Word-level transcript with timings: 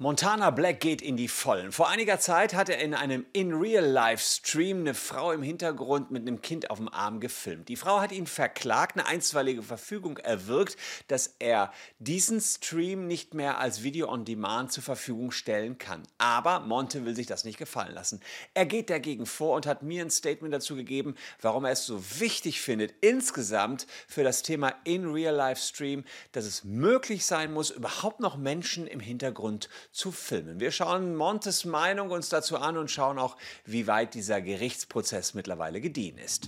Montana 0.00 0.50
Black 0.50 0.78
geht 0.78 1.02
in 1.02 1.16
die 1.16 1.26
Vollen. 1.26 1.72
Vor 1.72 1.88
einiger 1.88 2.20
Zeit 2.20 2.54
hat 2.54 2.68
er 2.68 2.78
in 2.78 2.94
einem 2.94 3.26
In-Real-Life-Stream 3.32 4.78
eine 4.78 4.94
Frau 4.94 5.32
im 5.32 5.42
Hintergrund 5.42 6.12
mit 6.12 6.22
einem 6.22 6.40
Kind 6.40 6.70
auf 6.70 6.78
dem 6.78 6.88
Arm 6.88 7.18
gefilmt. 7.18 7.68
Die 7.68 7.74
Frau 7.74 7.98
hat 7.98 8.12
ihn 8.12 8.28
verklagt, 8.28 8.96
eine 8.96 9.08
einstweilige 9.08 9.64
Verfügung 9.64 10.18
erwirkt, 10.18 10.76
dass 11.08 11.34
er 11.40 11.72
diesen 11.98 12.40
Stream 12.40 13.08
nicht 13.08 13.34
mehr 13.34 13.58
als 13.58 13.82
Video 13.82 14.08
on 14.08 14.24
Demand 14.24 14.70
zur 14.70 14.84
Verfügung 14.84 15.32
stellen 15.32 15.78
kann. 15.78 16.04
Aber 16.16 16.60
Monte 16.60 17.04
will 17.04 17.16
sich 17.16 17.26
das 17.26 17.42
nicht 17.42 17.58
gefallen 17.58 17.92
lassen. 17.92 18.20
Er 18.54 18.66
geht 18.66 18.90
dagegen 18.90 19.26
vor 19.26 19.56
und 19.56 19.66
hat 19.66 19.82
mir 19.82 20.04
ein 20.04 20.10
Statement 20.10 20.54
dazu 20.54 20.76
gegeben, 20.76 21.16
warum 21.40 21.64
er 21.64 21.72
es 21.72 21.86
so 21.86 22.20
wichtig 22.20 22.60
findet, 22.60 22.94
insgesamt 23.00 23.88
für 24.06 24.22
das 24.22 24.44
Thema 24.44 24.74
In-Real-Life-Stream, 24.84 26.04
dass 26.30 26.44
es 26.44 26.62
möglich 26.62 27.26
sein 27.26 27.52
muss, 27.52 27.70
überhaupt 27.70 28.20
noch 28.20 28.36
Menschen 28.36 28.86
im 28.86 29.00
Hintergrund 29.00 29.68
zu 29.98 30.12
filmen. 30.12 30.60
Wir 30.60 30.70
schauen 30.70 31.16
Montes 31.16 31.64
Meinung 31.64 32.10
uns 32.10 32.28
dazu 32.28 32.56
an 32.56 32.78
und 32.78 32.88
schauen 32.88 33.18
auch, 33.18 33.36
wie 33.64 33.88
weit 33.88 34.14
dieser 34.14 34.40
Gerichtsprozess 34.40 35.34
mittlerweile 35.34 35.80
gediehen 35.80 36.18
ist. 36.18 36.46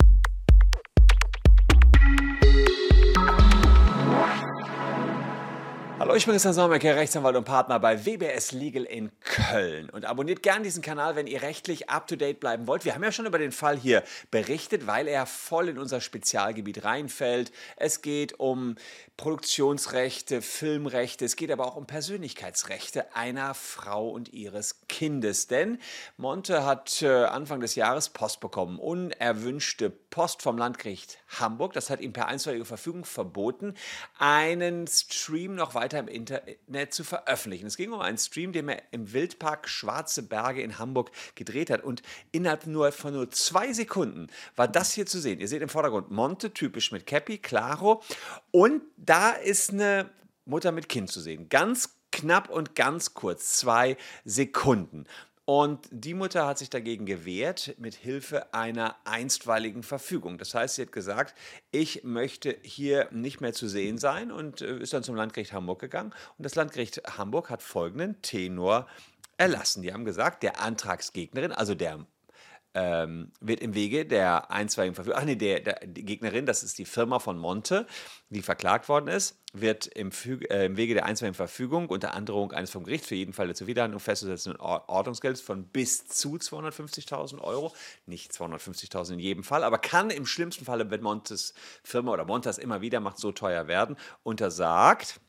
Hallo, 6.00 6.14
ich 6.14 6.24
bin 6.24 6.32
Christian 6.32 6.54
Sommerke, 6.54 6.96
Rechtsanwalt 6.96 7.36
und 7.36 7.44
Partner 7.44 7.78
bei 7.78 8.06
WBS 8.06 8.52
Legal 8.52 8.84
in 8.84 9.10
Köln. 9.20 9.90
Und 9.90 10.06
abonniert 10.06 10.42
gerne 10.42 10.64
diesen 10.64 10.82
Kanal, 10.82 11.14
wenn 11.14 11.26
ihr 11.26 11.42
rechtlich 11.42 11.90
up-to-date 11.90 12.40
bleiben 12.40 12.66
wollt. 12.66 12.86
Wir 12.86 12.94
haben 12.94 13.04
ja 13.04 13.12
schon 13.12 13.26
über 13.26 13.38
den 13.38 13.52
Fall 13.52 13.76
hier 13.76 14.02
berichtet, 14.30 14.86
weil 14.86 15.06
er 15.06 15.26
voll 15.26 15.68
in 15.68 15.78
unser 15.78 16.00
Spezialgebiet 16.00 16.84
reinfällt. 16.84 17.52
Es 17.76 18.00
geht 18.00 18.40
um 18.40 18.76
Produktionsrechte, 19.18 20.40
Filmrechte, 20.40 21.26
es 21.26 21.36
geht 21.36 21.50
aber 21.50 21.66
auch 21.66 21.76
um 21.76 21.86
Persönlichkeitsrechte 21.86 23.14
einer 23.14 23.52
Frau 23.52 24.08
und 24.08 24.32
ihres 24.32 24.80
Kindes. 24.88 25.48
Denn 25.48 25.78
Monte 26.16 26.64
hat 26.64 27.02
äh, 27.02 27.24
Anfang 27.24 27.60
des 27.60 27.74
Jahres 27.74 28.08
Post 28.08 28.40
bekommen, 28.40 28.78
unerwünschte 28.78 29.90
Post 29.90 30.40
vom 30.40 30.56
Landgericht 30.56 31.18
Hamburg. 31.38 31.74
Das 31.74 31.90
hat 31.90 32.00
ihm 32.00 32.14
per 32.14 32.28
einstweilige 32.28 32.64
Verfügung 32.64 33.04
verboten, 33.04 33.74
einen 34.18 34.86
Stream 34.86 35.54
noch 35.54 35.74
weiter 35.74 35.89
im 35.98 36.08
Internet 36.08 36.94
zu 36.94 37.04
veröffentlichen. 37.04 37.66
Es 37.66 37.76
ging 37.76 37.92
um 37.92 38.00
einen 38.00 38.18
Stream, 38.18 38.52
den 38.52 38.68
er 38.68 38.82
im 38.92 39.12
Wildpark 39.12 39.68
Schwarze 39.68 40.22
Berge 40.22 40.62
in 40.62 40.78
Hamburg 40.78 41.10
gedreht 41.34 41.70
hat. 41.70 41.82
Und 41.82 42.02
innerhalb 42.32 42.66
nur 42.66 42.92
von 42.92 43.14
nur 43.14 43.30
zwei 43.30 43.72
Sekunden 43.72 44.28
war 44.56 44.68
das 44.68 44.92
hier 44.92 45.06
zu 45.06 45.20
sehen. 45.20 45.40
Ihr 45.40 45.48
seht 45.48 45.62
im 45.62 45.68
Vordergrund 45.68 46.10
Monte, 46.10 46.52
typisch 46.52 46.92
mit 46.92 47.06
Cappy, 47.06 47.38
Claro. 47.38 48.02
Und 48.50 48.82
da 48.96 49.30
ist 49.30 49.72
eine 49.72 50.10
Mutter 50.44 50.72
mit 50.72 50.88
Kind 50.88 51.10
zu 51.10 51.20
sehen. 51.20 51.48
Ganz 51.48 51.96
knapp 52.12 52.50
und 52.50 52.74
ganz 52.74 53.14
kurz, 53.14 53.56
zwei 53.58 53.96
Sekunden. 54.24 55.06
Und 55.52 55.88
die 55.90 56.14
Mutter 56.14 56.46
hat 56.46 56.58
sich 56.58 56.70
dagegen 56.70 57.06
gewehrt 57.06 57.74
mit 57.76 57.96
Hilfe 57.96 58.54
einer 58.54 58.94
einstweiligen 59.02 59.82
Verfügung. 59.82 60.38
Das 60.38 60.54
heißt, 60.54 60.76
sie 60.76 60.82
hat 60.82 60.92
gesagt, 60.92 61.34
ich 61.72 62.04
möchte 62.04 62.56
hier 62.62 63.08
nicht 63.10 63.40
mehr 63.40 63.52
zu 63.52 63.66
sehen 63.66 63.98
sein 63.98 64.30
und 64.30 64.60
äh, 64.60 64.78
ist 64.78 64.92
dann 64.92 65.02
zum 65.02 65.16
Landgericht 65.16 65.52
Hamburg 65.52 65.80
gegangen. 65.80 66.14
Und 66.38 66.44
das 66.44 66.54
Landgericht 66.54 67.02
Hamburg 67.18 67.50
hat 67.50 67.64
folgenden 67.64 68.22
Tenor 68.22 68.86
erlassen. 69.38 69.82
Die 69.82 69.92
haben 69.92 70.04
gesagt, 70.04 70.44
der 70.44 70.60
Antragsgegnerin, 70.60 71.50
also 71.50 71.74
der 71.74 72.06
ähm, 72.74 73.32
wird 73.40 73.60
im 73.60 73.74
Wege 73.74 74.06
der 74.06 74.50
einstweiligen 74.50 74.94
Verfügung, 74.94 75.18
ach 75.20 75.24
nee, 75.24 75.36
der, 75.36 75.60
der, 75.60 75.80
die 75.84 76.04
Gegnerin, 76.04 76.46
das 76.46 76.62
ist 76.62 76.78
die 76.78 76.84
Firma 76.84 77.18
von 77.18 77.36
Monte, 77.36 77.86
die 78.28 78.42
verklagt 78.42 78.88
worden 78.88 79.08
ist, 79.08 79.40
wird 79.52 79.86
im, 79.86 80.12
Füge, 80.12 80.48
äh, 80.50 80.66
im 80.66 80.76
Wege 80.76 80.94
der 80.94 81.04
einstweiligen 81.04 81.34
Verfügung 81.34 81.88
unter 81.88 82.14
Androhung 82.14 82.52
eines 82.52 82.70
vom 82.70 82.84
Gericht 82.84 83.04
für 83.04 83.16
jeden 83.16 83.32
Fall 83.32 83.46
der 83.46 83.56
Zuwiderhandlung 83.56 84.00
festzusetzenden 84.00 84.60
Ordnungsgelds 84.60 85.40
von 85.40 85.64
bis 85.66 86.06
zu 86.06 86.36
250.000 86.36 87.40
Euro, 87.40 87.74
nicht 88.06 88.32
250.000 88.32 89.14
in 89.14 89.18
jedem 89.18 89.44
Fall, 89.44 89.64
aber 89.64 89.78
kann 89.78 90.10
im 90.10 90.26
schlimmsten 90.26 90.64
Falle, 90.64 90.90
wenn 90.90 91.02
Montes 91.02 91.54
Firma 91.82 92.12
oder 92.12 92.24
Montas 92.24 92.58
immer 92.58 92.80
wieder 92.80 93.00
macht, 93.00 93.18
so 93.18 93.32
teuer 93.32 93.66
werden, 93.66 93.96
untersagt, 94.22 95.20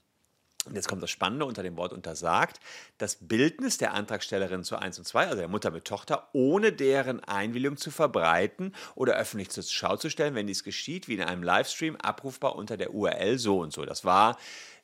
und 0.68 0.76
jetzt 0.76 0.88
kommt 0.88 1.02
das 1.02 1.10
Spannende 1.10 1.46
unter 1.46 1.64
dem 1.64 1.76
Wort 1.76 1.92
untersagt, 1.92 2.60
das 3.00 3.16
Bildnis 3.16 3.80
der 3.80 3.94
Antragstellerin 3.94 4.64
zu 4.64 4.76
1 4.78 5.00
und 5.00 5.06
2, 5.06 5.26
also 5.26 5.38
der 5.38 5.48
Mutter 5.48 5.72
mit 5.72 5.86
Tochter, 5.86 6.30
ohne 6.34 6.72
deren 6.72 7.20
Einwilligung 7.24 7.78
zu 7.78 7.90
verbreiten 7.90 8.76
oder 8.94 9.16
öffentlich 9.16 9.50
zur 9.50 9.64
Schau 9.64 9.98
zu 9.98 10.12
stellen, 10.12 10.36
wenn 10.36 10.46
dies 10.46 10.64
geschieht, 10.64 11.08
wie 11.08 11.16
in 11.16 11.24
einem 11.24 11.42
Livestream, 11.42 11.96
abrufbar 11.96 12.56
unter 12.56 12.78
der 12.78 12.94
URL 12.94 13.40
so 13.40 13.60
und 13.60 13.74
so. 13.74 13.86
Das 13.86 14.06
war 14.06 14.38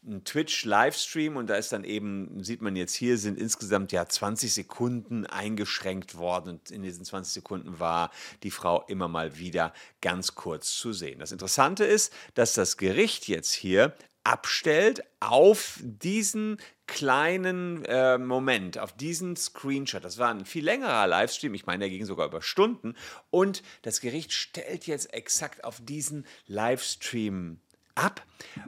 ein 0.04 0.24
Twitch-Livestream 0.24 1.36
und 1.36 1.48
da 1.48 1.56
ist 1.56 1.72
dann 1.72 1.84
eben, 1.84 2.44
sieht 2.44 2.62
man 2.62 2.76
jetzt 2.76 2.96
hier, 2.96 3.20
sind 3.20 3.38
insgesamt 3.38 3.92
ja 3.92 4.08
20 4.08 4.52
Sekunden 4.52 5.28
eingeschränkt 5.28 6.18
worden 6.18 6.54
und 6.54 6.72
in 6.72 6.82
diesen 6.82 7.06
20 7.06 7.34
Sekunden 7.34 7.80
war 7.80 8.10
die 8.42 8.52
Frau 8.52 8.84
immer 8.88 9.08
mal 9.08 9.38
wieder 9.38 9.74
ganz 10.02 10.34
kurz 10.34 10.76
zu 10.76 10.94
sehen. 10.94 11.20
Das 11.20 11.32
Interessante 11.32 11.84
ist, 11.84 12.14
dass 12.34 12.54
das 12.54 12.78
Gericht 12.78 13.28
jetzt 13.28 13.54
hier 13.54 13.94
abstellt 14.28 15.04
auf 15.22 15.80
diesen 15.82 16.58
kleinen 16.86 17.86
äh, 17.86 18.18
Moment, 18.18 18.78
auf 18.78 18.92
diesen 18.92 19.38
Screenshot. 19.38 20.04
Das 20.04 20.18
war 20.18 20.30
ein 20.30 20.46
viel 20.46 20.66
längerer 20.66 21.08
Livestream, 21.08 21.54
ich 21.54 21.66
meine, 21.66 21.80
der 21.80 21.90
ging 21.90 22.06
sogar 22.06 22.28
über 22.28 22.42
Stunden. 22.42 22.96
Und 23.30 23.64
das 23.84 24.02
Gericht 24.02 24.34
stellt 24.34 24.86
jetzt 24.86 25.14
exakt 25.14 25.64
auf 25.64 25.80
diesen 25.82 26.26
Livestream 26.46 27.62
ab, 27.96 28.22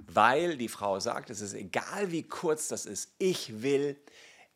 weil 0.08 0.56
die 0.56 0.70
Frau 0.70 1.02
sagt, 1.02 1.30
es 1.30 1.42
ist 1.42 1.54
egal, 1.54 2.10
wie 2.10 2.24
kurz 2.24 2.70
das 2.70 2.86
ist, 2.86 3.14
ich 3.18 3.62
will 3.62 3.98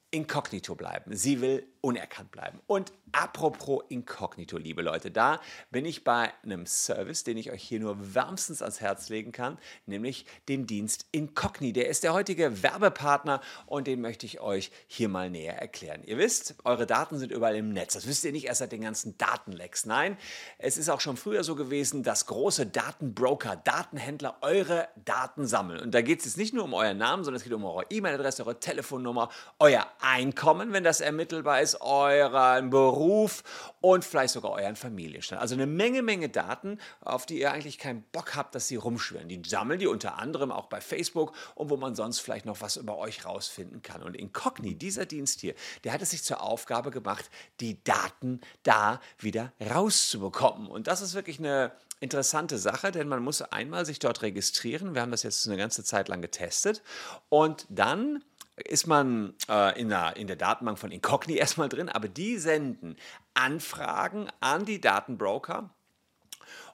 inkognito 0.10 0.74
bleiben. 0.76 1.18
Sie 1.18 1.42
will 1.42 1.68
unerkannt 1.84 2.32
bleiben. 2.32 2.62
Und 2.66 2.94
apropos 3.12 3.84
inkognito, 3.90 4.58
liebe 4.58 4.82
Leute, 4.82 5.12
da 5.12 5.42
bin 5.70 5.84
ich 5.84 6.06
bei 6.06 6.32
einem 6.42 6.66
Service, 6.66 7.26
den 7.26 7.38
ich 7.38 7.52
euch 7.52 7.62
hier 7.62 7.82
nur 7.82 8.16
wärmstens 8.16 8.62
ans 8.62 8.80
Herz 8.80 9.10
legen 9.10 9.34
kann, 9.34 9.58
nämlich 9.86 10.26
dem 10.48 10.66
Dienst 10.66 11.08
Incogni. 11.12 11.74
Der 11.74 11.90
ist 11.90 12.04
der 12.04 12.14
heutige 12.14 12.64
Werbepartner 12.64 13.42
und 13.66 13.86
den 13.86 14.00
möchte 14.00 14.26
ich 14.26 14.40
euch 14.40 14.72
hier 14.88 15.10
mal 15.10 15.30
näher 15.30 15.60
erklären. 15.60 16.04
Ihr 16.06 16.18
wisst, 16.18 16.56
eure 16.64 16.88
Daten 16.88 17.20
sind 17.20 17.34
überall 17.34 17.58
im 17.58 17.74
Netz. 17.74 17.96
Das 17.96 18.08
wisst 18.08 18.24
ihr 18.24 18.32
nicht 18.32 18.46
erst 18.46 18.60
seit 18.60 18.72
den 18.72 18.82
ganzen 18.82 19.18
Datenlecks. 19.18 19.86
Nein, 19.86 20.18
es 20.60 20.78
ist 20.78 20.90
auch 20.90 21.02
schon 21.02 21.18
früher 21.18 21.44
so 21.44 21.56
gewesen, 21.56 22.02
dass 22.02 22.28
große 22.28 22.66
Datenbroker, 22.66 23.58
Datenhändler 23.58 24.38
eure 24.40 24.88
Daten 25.04 25.46
sammeln. 25.46 25.82
Und 25.82 25.94
da 25.94 26.02
geht 26.02 26.20
es 26.20 26.26
jetzt 26.26 26.38
nicht 26.38 26.54
nur 26.54 26.64
um 26.64 26.74
euren 26.74 26.98
Namen, 26.98 27.26
sondern 27.26 27.38
es 27.38 27.44
geht 27.44 27.52
um 27.52 27.66
eure 27.66 27.86
E-Mail-Adresse, 27.90 28.44
eure 28.46 28.62
Telefonnummer, 28.62 29.28
euer 29.60 29.86
Einkommen, 30.00 30.72
wenn 30.72 30.86
das 30.86 31.02
ermittelbar 31.02 31.60
ist, 31.60 31.73
euren 31.82 32.70
Beruf 32.70 33.44
und 33.82 34.06
vielleicht 34.06 34.34
sogar 34.34 34.52
euren 34.52 34.76
Familienstand. 34.76 35.42
Also 35.42 35.56
eine 35.56 35.66
Menge, 35.66 36.02
Menge 36.02 36.30
Daten, 36.30 36.80
auf 37.02 37.26
die 37.26 37.40
ihr 37.40 37.52
eigentlich 37.52 37.78
keinen 37.78 38.04
Bock 38.12 38.36
habt, 38.36 38.56
dass 38.56 38.68
sie 38.68 38.76
rumschwirren. 38.76 39.28
Die 39.28 39.42
sammeln 39.46 39.80
die 39.80 39.88
unter 39.88 40.18
anderem 40.20 40.52
auch 40.52 40.68
bei 40.68 40.82
Facebook 40.82 41.34
und 41.56 41.70
wo 41.70 41.78
man 41.78 41.96
sonst 41.96 42.20
vielleicht 42.20 42.46
noch 42.46 42.62
was 42.62 42.78
über 42.78 42.98
euch 42.98 43.26
rausfinden 43.26 43.82
kann. 43.82 44.04
Und 44.04 44.16
Incogni, 44.16 44.76
dieser 44.76 45.06
Dienst 45.06 45.42
hier, 45.42 45.56
der 45.84 45.94
hat 45.94 46.02
es 46.02 46.12
sich 46.12 46.24
zur 46.24 46.42
Aufgabe 46.42 46.92
gemacht, 46.92 47.30
die 47.60 47.84
Daten 47.84 48.42
da 48.64 49.00
wieder 49.20 49.54
rauszubekommen. 49.60 50.68
Und 50.68 50.88
das 50.88 51.02
ist 51.02 51.14
wirklich 51.14 51.40
eine 51.40 51.72
interessante 52.04 52.58
Sache, 52.58 52.92
denn 52.92 53.08
man 53.08 53.24
muss 53.24 53.42
einmal 53.42 53.86
sich 53.86 53.98
dort 53.98 54.22
registrieren. 54.22 54.94
Wir 54.94 55.02
haben 55.02 55.12
das 55.12 55.24
jetzt 55.24 55.48
eine 55.48 55.56
ganze 55.56 55.84
Zeit 55.86 56.10
lang 56.10 56.22
getestet 56.22 56.84
und 57.30 57.66
dann 57.70 58.24
ist 58.56 58.88
man 58.88 59.34
äh, 59.50 59.80
in, 59.80 59.90
der, 59.90 60.16
in 60.16 60.28
der 60.28 60.36
Datenbank 60.36 60.78
von 60.80 60.92
Incogni 60.92 61.36
erstmal 61.38 61.70
drin, 61.70 61.90
aber 61.90 62.08
die 62.08 62.38
senden 62.38 62.98
Anfragen 63.34 64.28
an 64.40 64.66
die 64.66 64.82
Datenbroker. 64.82 65.70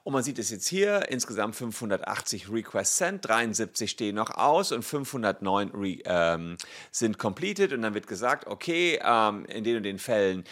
Und 0.02 0.14
man 0.14 0.22
sieht 0.22 0.38
es 0.38 0.50
jetzt 0.50 0.66
hier, 0.66 1.10
insgesamt 1.10 1.56
580 1.56 2.50
Requests 2.50 2.96
sent, 2.96 3.28
73 3.28 3.90
stehen 3.90 4.16
noch 4.16 4.30
aus 4.30 4.72
und 4.72 4.82
509 4.82 5.70
re, 5.74 5.98
ähm, 6.04 6.56
sind 6.90 7.18
completed. 7.18 7.72
Und 7.72 7.82
dann 7.82 7.94
wird 7.94 8.06
gesagt, 8.06 8.46
okay, 8.46 8.98
ähm, 9.04 9.44
in 9.46 9.62
den 9.62 9.76
und 9.76 9.82
den 9.82 9.98
Fällen 9.98 10.44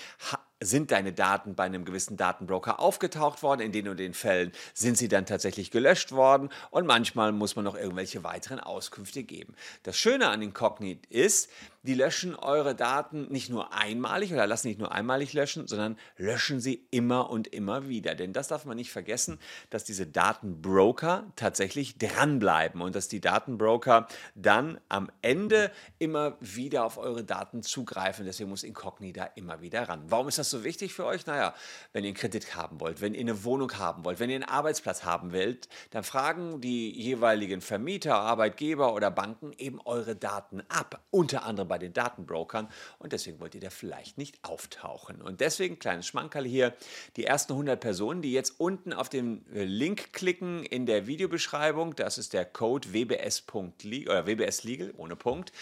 sind 0.61 0.91
deine 0.91 1.13
Daten 1.13 1.55
bei 1.55 1.65
einem 1.65 1.85
gewissen 1.85 2.17
Datenbroker 2.17 2.81
aufgetaucht 2.81 3.43
worden, 3.43 3.61
in 3.61 3.73
den 3.73 3.89
und 3.89 3.99
den 3.99 4.15
Fällen 4.15 4.53
sind 4.75 4.99
sie 4.99 5.09
dann 5.09 5.27
tatsächlich 5.27 5.71
gelöscht 5.71 6.13
worden 6.13 6.51
und 6.71 6.87
manchmal 6.87 7.33
muss 7.33 7.57
man 7.57 7.65
noch 7.65 7.77
irgendwelche 7.77 8.25
weiteren 8.25 8.61
Auskünfte 8.61 9.23
geben. 9.23 9.55
Das 9.83 9.97
Schöne 9.97 10.29
an 10.29 10.43
Incognit 10.43 11.07
ist, 11.07 11.51
die 11.83 11.95
löschen 11.95 12.35
eure 12.35 12.75
Daten 12.75 13.31
nicht 13.31 13.51
nur 13.51 13.73
einmalig 13.73 14.33
oder 14.33 14.47
lassen 14.47 14.69
nicht 14.69 14.81
nur 14.81 14.93
einmalig 14.93 15.33
löschen, 15.33 15.67
sondern 15.69 15.97
löschen 16.17 16.61
sie 16.61 16.87
immer 16.91 17.31
und 17.31 17.47
immer 17.49 17.89
wieder. 17.89 18.15
Denn 18.15 18.33
das 18.33 18.49
darf 18.49 18.65
man 18.65 18.77
nicht 18.77 18.91
vergessen, 18.91 19.39
dass 19.71 19.85
diese 19.85 20.07
Datenbroker 20.07 21.33
tatsächlich 21.37 21.99
dranbleiben 21.99 22.81
und 22.81 22.97
dass 22.97 23.09
die 23.09 23.21
Datenbroker 23.21 24.09
dann 24.35 24.81
am 24.89 25.11
Ende 25.23 25.71
immer 25.99 26.37
wieder 26.41 26.85
auf 26.85 26.99
eure 26.99 27.23
Daten 27.23 27.63
zugreifen. 27.63 28.27
Deswegen 28.27 28.51
muss 28.51 28.65
Incognita 28.65 29.25
immer 29.37 29.61
wieder 29.61 29.89
ran. 29.89 30.03
Warum 30.09 30.29
ist 30.29 30.39
das 30.39 30.51
so 30.51 30.65
wichtig 30.65 30.95
für 30.95 31.05
euch? 31.05 31.27
Naja, 31.27 31.55
wenn 31.93 32.03
ihr 32.03 32.09
einen 32.09 32.17
Kredit 32.17 32.57
haben 32.57 32.81
wollt, 32.81 33.01
wenn 33.01 33.15
ihr 33.15 33.21
eine 33.21 33.45
Wohnung 33.45 33.73
haben 33.79 34.05
wollt, 34.05 34.19
wenn 34.19 34.31
ihr 34.31 34.37
einen 34.37 34.45
Arbeitsplatz 34.45 35.05
haben 35.05 35.33
wollt, 35.33 35.69
dann 35.91 36.03
fragen 36.03 36.61
die 36.61 36.91
jeweiligen 36.91 37.61
Vermieter, 37.61 38.17
Arbeitgeber 38.17 38.95
oder 38.95 39.11
Banken 39.11 39.53
eben 39.59 39.81
eure 39.85 40.17
Daten 40.17 40.63
ab. 40.69 41.03
Unter 41.11 41.45
anderem 41.45 41.68
bei 41.69 41.79
den 41.79 41.93
Datenbrokern. 41.93 42.69
Und 42.99 43.13
deswegen 43.13 43.41
wollt 43.41 43.55
ihr 43.55 43.61
da 43.61 43.71
vielleicht 43.71 44.19
nicht 44.19 44.43
auftauchen. 44.43 45.23
Und 45.23 45.41
deswegen, 45.41 45.79
kleines 45.79 46.07
Schmankerl 46.07 46.45
hier, 46.45 46.75
die 47.17 47.25
ersten 47.25 47.53
100 47.53 47.79
Personen, 47.81 48.23
die 48.23 48.33
jetzt 48.33 48.59
unten 48.59 48.93
auf 48.93 49.09
den 49.09 49.45
Link 49.51 50.13
klicken 50.13 50.65
in 50.65 50.87
der 50.87 51.07
Videobeschreibung, 51.07 51.95
das 51.95 52.19
ist 52.19 52.33
der 52.33 52.45
Code 52.45 52.93
wbs.legal 52.93 54.09
oder 54.09 54.27
wbs 54.27 54.65
legal 54.65 54.93
ohne 54.97 55.17
Punkt 55.17 55.53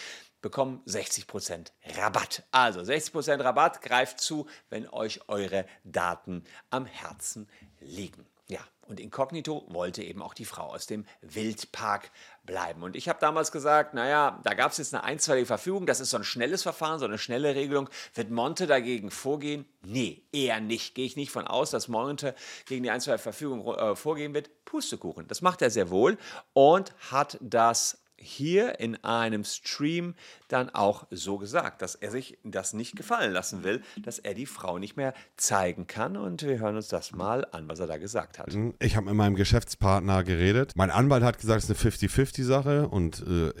bekommen 0.41 0.81
60% 0.85 1.71
Rabatt. 1.97 2.43
Also 2.51 2.79
60% 2.81 3.43
Rabatt 3.43 3.81
greift 3.81 4.19
zu, 4.19 4.47
wenn 4.69 4.87
euch 4.87 5.27
eure 5.27 5.65
Daten 5.83 6.43
am 6.69 6.85
Herzen 6.85 7.49
liegen. 7.79 8.25
Ja, 8.47 8.61
und 8.87 9.01
inkognito 9.01 9.65
wollte 9.67 10.03
eben 10.03 10.21
auch 10.21 10.33
die 10.33 10.45
Frau 10.45 10.67
aus 10.67 10.87
dem 10.87 11.05
Wildpark 11.21 12.11
bleiben. 12.47 12.81
Und 12.81 12.95
ich 12.95 13.07
habe 13.07 13.19
damals 13.19 13.51
gesagt, 13.51 13.93
naja, 13.93 14.39
da 14.43 14.55
gab 14.55 14.71
es 14.71 14.79
jetzt 14.79 14.95
eine 14.95 15.03
einstweilige 15.03 15.45
Verfügung, 15.45 15.85
das 15.85 15.99
ist 15.99 16.09
so 16.09 16.17
ein 16.17 16.23
schnelles 16.23 16.63
Verfahren, 16.63 16.97
so 16.97 17.05
eine 17.05 17.19
schnelle 17.19 17.53
Regelung. 17.53 17.87
Wird 18.15 18.31
Monte 18.31 18.65
dagegen 18.65 19.11
vorgehen? 19.11 19.65
Nee, 19.83 20.23
eher 20.31 20.59
nicht. 20.59 20.95
Gehe 20.95 21.05
ich 21.05 21.15
nicht 21.15 21.31
von 21.31 21.45
aus, 21.45 21.69
dass 21.69 21.87
Monte 21.87 22.33
gegen 22.65 22.81
die 22.81 22.89
einstweilige 22.89 23.21
Verfügung 23.21 23.67
äh, 23.67 23.95
vorgehen 23.95 24.33
wird. 24.33 24.49
Pustekuchen. 24.65 25.27
Das 25.27 25.43
macht 25.43 25.61
er 25.61 25.69
sehr 25.69 25.91
wohl 25.91 26.17
und 26.53 26.93
hat 27.11 27.37
das 27.41 27.99
hier 28.17 28.79
in 28.79 29.01
einem 29.03 29.43
Stream 29.43 30.15
dann 30.47 30.69
auch 30.69 31.05
so 31.11 31.37
gesagt, 31.37 31.81
dass 31.81 31.95
er 31.95 32.11
sich 32.11 32.37
das 32.43 32.73
nicht 32.73 32.95
gefallen 32.95 33.31
lassen 33.31 33.63
will, 33.63 33.81
dass 34.01 34.19
er 34.19 34.33
die 34.33 34.45
Frau 34.45 34.79
nicht 34.79 34.97
mehr 34.97 35.13
zeigen 35.35 35.87
kann. 35.87 36.17
Und 36.17 36.43
wir 36.43 36.59
hören 36.59 36.75
uns 36.75 36.87
das 36.87 37.11
mal 37.11 37.45
an, 37.51 37.67
was 37.69 37.79
er 37.79 37.87
da 37.87 37.97
gesagt 37.97 38.39
hat. 38.39 38.55
Ich 38.79 38.95
habe 38.95 39.05
mit 39.07 39.15
meinem 39.15 39.35
Geschäftspartner 39.35 40.23
geredet. 40.23 40.73
Mein 40.75 40.91
Anwalt 40.91 41.23
hat 41.23 41.39
gesagt, 41.39 41.63
es 41.63 41.69
ist 41.69 41.85
eine 41.85 41.91
50-50-Sache 41.91 42.87
und 42.87 43.23
äh, 43.27 43.53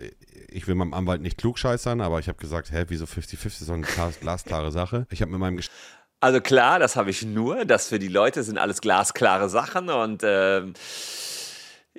ich 0.49 0.67
will 0.67 0.75
meinem 0.75 0.93
Anwalt 0.93 1.21
nicht 1.21 1.37
klugscheißern, 1.37 2.01
aber 2.01 2.19
ich 2.19 2.27
habe 2.27 2.37
gesagt, 2.37 2.71
hä, 2.71 2.85
wieso 2.87 3.05
50-50 3.05 3.45
ist 3.45 3.59
so 3.59 3.73
eine 3.73 3.85
glasklare 4.19 4.71
Sache. 4.71 5.07
Ich 5.11 5.21
habe 5.21 5.31
mit 5.31 5.39
meinem 5.39 5.57
Gesch 5.57 5.69
Also 6.19 6.41
klar, 6.41 6.79
das 6.79 6.95
habe 6.95 7.09
ich 7.09 7.23
nur. 7.23 7.65
Das 7.65 7.89
für 7.89 7.99
die 7.99 8.07
Leute 8.07 8.43
sind 8.43 8.57
alles 8.57 8.81
glasklare 8.81 9.49
Sachen 9.49 9.89
und 9.89 10.23
äh, 10.23 10.63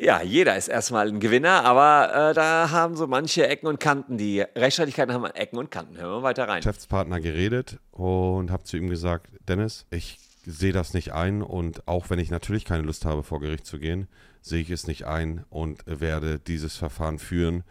ja, 0.00 0.22
jeder 0.22 0.56
ist 0.56 0.68
erstmal 0.68 1.08
ein 1.08 1.20
Gewinner, 1.20 1.64
aber 1.64 2.30
äh, 2.30 2.34
da 2.34 2.70
haben 2.70 2.96
so 2.96 3.06
manche 3.06 3.46
Ecken 3.48 3.66
und 3.66 3.80
Kanten. 3.80 4.16
Die 4.16 4.40
Rechtsstreitigkeiten 4.40 5.12
haben 5.12 5.24
Ecken 5.26 5.58
und 5.58 5.70
Kanten. 5.70 5.98
Hören 5.98 6.20
wir 6.20 6.22
weiter 6.22 6.48
rein. 6.48 6.60
Geschäftspartner 6.60 7.20
geredet 7.20 7.78
und 7.90 8.50
habe 8.50 8.64
zu 8.64 8.76
ihm 8.76 8.88
gesagt, 8.88 9.28
Dennis, 9.48 9.86
ich 9.90 10.18
sehe 10.44 10.72
das 10.72 10.94
nicht 10.94 11.12
ein 11.12 11.42
und 11.42 11.86
auch 11.86 12.10
wenn 12.10 12.18
ich 12.18 12.30
natürlich 12.30 12.64
keine 12.64 12.84
Lust 12.84 13.04
habe, 13.04 13.22
vor 13.22 13.40
Gericht 13.40 13.66
zu 13.66 13.78
gehen, 13.78 14.08
sehe 14.40 14.62
ich 14.62 14.70
es 14.70 14.86
nicht 14.86 15.04
ein 15.04 15.44
und 15.50 15.82
werde 15.86 16.38
dieses 16.38 16.76
Verfahren 16.76 17.18
führen 17.18 17.64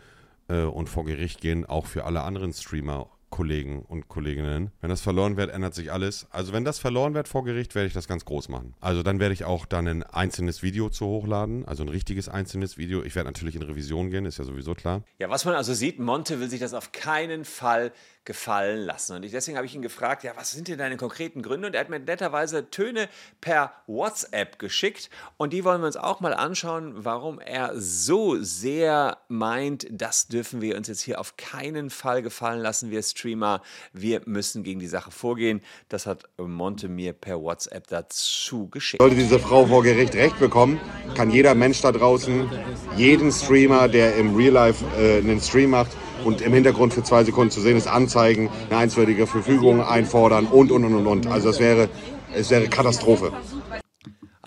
äh, 0.47 0.61
und 0.61 0.89
vor 0.89 1.05
Gericht 1.05 1.41
gehen, 1.41 1.65
auch 1.65 1.85
für 1.85 2.05
alle 2.05 2.21
anderen 2.21 2.53
Streamer 2.53 3.09
Kollegen 3.37 3.83
und 3.83 4.07
Kolleginnen. 4.07 4.71
Wenn 4.81 4.89
das 4.89 5.01
verloren 5.01 5.37
wird, 5.37 5.51
ändert 5.51 5.75
sich 5.75 5.91
alles. 5.91 6.25
Also 6.31 6.53
wenn 6.53 6.65
das 6.65 6.79
verloren 6.79 7.13
wird 7.13 7.27
vor 7.27 7.43
Gericht, 7.43 7.75
werde 7.75 7.85
ich 7.85 7.93
das 7.93 8.07
ganz 8.07 8.25
groß 8.25 8.49
machen. 8.49 8.73
Also 8.79 9.03
dann 9.03 9.19
werde 9.19 9.31
ich 9.31 9.45
auch 9.45 9.67
dann 9.67 9.87
ein 9.87 10.01
einzelnes 10.01 10.63
Video 10.63 10.89
zu 10.89 11.05
hochladen, 11.05 11.63
also 11.63 11.83
ein 11.83 11.89
richtiges 11.89 12.29
einzelnes 12.29 12.79
Video. 12.79 13.03
Ich 13.03 13.13
werde 13.13 13.29
natürlich 13.29 13.55
in 13.55 13.61
Revision 13.61 14.09
gehen, 14.09 14.25
ist 14.25 14.39
ja 14.39 14.43
sowieso 14.43 14.73
klar. 14.73 15.03
Ja, 15.19 15.29
was 15.29 15.45
man 15.45 15.53
also 15.53 15.75
sieht, 15.75 15.99
Monte 15.99 16.39
will 16.39 16.49
sich 16.49 16.59
das 16.59 16.73
auf 16.73 16.91
keinen 16.91 17.45
Fall 17.45 17.91
gefallen 18.27 18.85
lassen. 18.85 19.15
Und 19.15 19.23
ich, 19.23 19.31
deswegen 19.31 19.55
habe 19.55 19.65
ich 19.65 19.73
ihn 19.73 19.81
gefragt, 19.81 20.23
ja, 20.23 20.33
was 20.35 20.51
sind 20.51 20.67
denn 20.67 20.77
deine 20.77 20.97
konkreten 20.97 21.41
Gründe? 21.41 21.67
Und 21.67 21.73
er 21.73 21.79
hat 21.79 21.89
mir 21.89 21.99
netterweise 21.99 22.69
Töne 22.69 23.07
per 23.39 23.71
WhatsApp 23.87 24.59
geschickt. 24.59 25.09
Und 25.37 25.53
die 25.53 25.63
wollen 25.63 25.81
wir 25.81 25.87
uns 25.87 25.95
auch 25.95 26.19
mal 26.19 26.33
anschauen, 26.33 26.93
warum 26.97 27.39
er 27.39 27.71
so 27.79 28.35
sehr 28.41 29.17
meint, 29.29 29.87
das 29.89 30.27
dürfen 30.27 30.61
wir 30.61 30.75
uns 30.75 30.89
jetzt 30.89 31.01
hier 31.01 31.21
auf 31.21 31.37
keinen 31.37 31.89
Fall 31.89 32.21
gefallen 32.21 32.59
lassen, 32.59 32.91
wir 32.91 33.01
Streamer. 33.01 33.61
Wir 33.93 34.21
müssen 34.25 34.61
gegen 34.61 34.81
die 34.81 34.87
Sache 34.87 35.09
vorgehen. 35.09 35.61
Das 35.87 36.05
hat 36.05 36.25
Monte 36.35 36.89
mir 36.89 37.13
per 37.13 37.41
WhatsApp 37.41 37.87
dazu 37.87 38.67
geschickt. 38.67 39.01
Sollte 39.01 39.15
diese 39.15 39.39
Frau 39.39 39.65
vor 39.65 39.83
Gericht 39.83 40.15
Recht 40.15 40.37
bekommen, 40.37 40.81
kann 41.15 41.31
jeder 41.31 41.55
Mensch 41.55 41.79
da 41.79 41.93
draußen, 41.93 42.49
jeden 42.97 43.31
Streamer, 43.31 43.87
der 43.87 44.17
im 44.17 44.35
Real 44.35 44.51
Life 44.51 44.83
äh, 44.99 45.19
einen 45.19 45.39
Stream 45.39 45.69
macht, 45.69 45.91
und 46.25 46.41
im 46.41 46.53
Hintergrund 46.53 46.93
für 46.93 47.03
zwei 47.03 47.23
Sekunden 47.23 47.51
zu 47.51 47.61
sehen 47.61 47.77
ist, 47.77 47.87
anzeigen, 47.87 48.49
eine 48.69 48.79
einstweilige 48.79 49.27
Verfügung 49.27 49.81
einfordern 49.81 50.45
und, 50.47 50.71
und, 50.71 50.83
und, 50.85 51.07
und. 51.07 51.27
Also 51.27 51.49
das 51.49 51.59
wäre, 51.59 51.89
es 52.33 52.49
wäre 52.49 52.67
Katastrophe. 52.67 53.31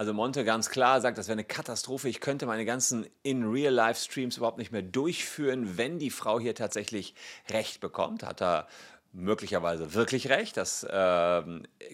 Also 0.01 0.15
Monte 0.15 0.47
ganz 0.47 0.71
klar 0.71 1.03
sagt, 1.03 1.19
das 1.19 1.29
wäre 1.29 1.35
eine 1.35 1.45
Katastrophe. 1.45 2.09
Ich 2.09 2.21
könnte 2.21 2.47
meine 2.47 2.65
ganzen 2.65 3.05
In-Real-Life-Streams 3.23 4.39
überhaupt 4.39 4.57
nicht 4.57 4.73
mehr 4.73 4.81
durchführen, 4.81 5.77
wenn 5.77 5.99
die 5.99 6.09
Frau 6.09 6.41
hier 6.41 6.55
tatsächlich 6.55 7.15
Recht 7.51 7.81
bekommt. 7.81 8.23
Hat 8.23 8.41
er 8.41 8.67
möglicherweise 9.13 9.95
wirklich 9.95 10.29
recht. 10.29 10.57
Das 10.57 10.85
äh, 10.85 11.43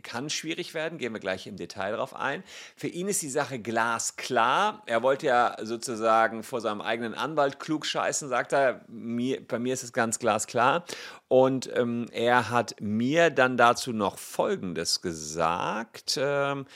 kann 0.02 0.30
schwierig 0.30 0.74
werden, 0.74 0.98
gehen 0.98 1.12
wir 1.12 1.20
gleich 1.20 1.46
im 1.46 1.56
Detail 1.56 1.92
darauf 1.92 2.14
ein. 2.14 2.42
Für 2.76 2.88
ihn 2.88 3.08
ist 3.08 3.22
die 3.22 3.30
Sache 3.30 3.58
glasklar. 3.58 4.82
Er 4.86 5.02
wollte 5.02 5.26
ja 5.26 5.56
sozusagen 5.62 6.42
vor 6.42 6.60
seinem 6.60 6.80
eigenen 6.80 7.14
Anwalt 7.14 7.58
klug 7.58 7.86
scheißen, 7.86 8.28
sagt 8.28 8.52
er. 8.52 8.82
Mir, 8.88 9.46
bei 9.46 9.58
mir 9.58 9.72
ist 9.72 9.82
es 9.82 9.92
ganz 9.92 10.18
glasklar. 10.18 10.84
Und 11.28 11.70
ähm, 11.74 12.06
er 12.12 12.50
hat 12.50 12.76
mir 12.80 13.30
dann 13.30 13.56
dazu 13.56 13.92
noch 13.92 14.18
Folgendes 14.18 15.00
gesagt. 15.00 16.18
Ähm, 16.20 16.66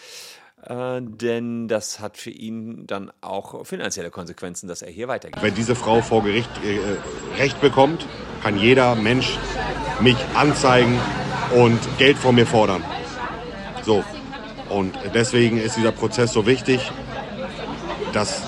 äh, 0.67 1.01
denn 1.03 1.69
das 1.69 2.01
hat 2.01 2.17
für 2.17 2.31
ihn 2.31 2.87
dann 2.87 3.11
auch 3.21 3.67
finanzielle 3.67 4.11
Konsequenzen, 4.11 4.69
dass 4.69 4.83
er 4.83 4.91
hier 4.91 5.09
weitergeht. 5.09 5.43
Wenn 5.43 5.55
diese 5.55 5.75
Frau 5.75 6.03
vor 6.03 6.23
Gericht 6.23 6.51
äh, 6.65 7.41
Recht 7.41 7.61
bekommt, 7.61 8.07
kann 8.43 8.59
jeder 8.59 8.95
Mensch 8.95 9.39
mich 10.01 10.17
anzeigen 10.35 10.99
und 11.57 11.79
Geld 11.99 12.17
von 12.17 12.35
mir 12.35 12.47
fordern. 12.47 12.83
So. 13.83 14.05
Und 14.69 14.97
deswegen 15.15 15.59
ist 15.59 15.77
dieser 15.77 15.93
Prozess 15.93 16.33
so 16.33 16.47
wichtig, 16.47 16.93
dass 18.13 18.43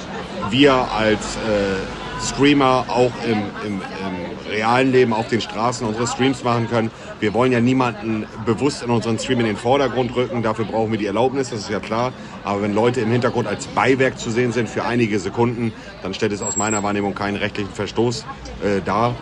wir 0.51 0.73
als 0.73 1.37
äh, 1.37 2.23
Streamer 2.25 2.85
auch 2.89 3.13
im, 3.25 3.43
im, 3.67 3.81
im 3.81 4.22
realen 4.53 4.93
Leben 4.93 5.13
auf 5.13 5.29
den 5.29 5.41
Straßen 5.41 5.87
unsere 5.87 6.07
Streams 6.07 6.45
machen 6.45 6.69
können. 6.69 6.91
Wir 7.19 7.35
wollen 7.35 7.51
ja 7.51 7.61
niemanden 7.61 8.27
bewusst 8.47 8.83
in 8.83 8.91
unseren 8.91 9.19
Stream 9.19 9.41
in 9.41 9.47
den 9.47 9.57
Vordergrund 9.57 10.15
rücken. 10.15 10.43
Dafür 10.43 10.65
brauchen 10.65 10.93
wir 10.93 10.99
die 10.99 11.07
Erlaubnis, 11.07 11.51
das 11.51 11.61
ist 11.61 11.71
ja 11.71 11.81
klar. 11.81 12.13
Aber 12.45 12.63
wenn 12.63 12.75
Leute 12.75 13.01
im 13.01 13.11
Hintergrund 13.11 13.49
als 13.49 13.67
Beiwerk 13.67 14.19
zu 14.19 14.31
sehen 14.31 14.53
sind 14.53 14.69
für 14.69 14.85
einige 14.85 15.19
Sekunden, 15.19 15.73
dann 16.03 16.15
stellt 16.15 16.33
es 16.33 16.43
aus 16.43 16.57
meiner 16.57 16.83
Wahrnehmung 16.83 17.15
keinen 17.15 17.37
rechtlichen 17.37 17.73
Verstoß 17.73 18.25
äh, 18.63 18.81
dar. 18.83 19.17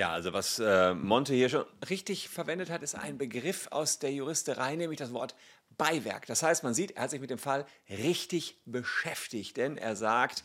Ja, 0.00 0.12
also 0.12 0.32
was 0.32 0.58
äh, 0.58 0.94
Monte 0.94 1.34
hier 1.34 1.50
schon 1.50 1.64
richtig 1.90 2.30
verwendet 2.30 2.70
hat, 2.70 2.82
ist 2.82 2.94
ein 2.94 3.18
Begriff 3.18 3.68
aus 3.70 3.98
der 3.98 4.10
Juristerei, 4.10 4.74
nämlich 4.76 4.98
das 4.98 5.12
Wort 5.12 5.34
Beiwerk. 5.80 6.26
Das 6.26 6.42
heißt, 6.42 6.62
man 6.62 6.74
sieht, 6.74 6.90
er 6.90 7.04
hat 7.04 7.10
sich 7.10 7.22
mit 7.22 7.30
dem 7.30 7.38
Fall 7.38 7.64
richtig 7.88 8.60
beschäftigt, 8.66 9.56
denn 9.56 9.78
er 9.78 9.96
sagt, 9.96 10.44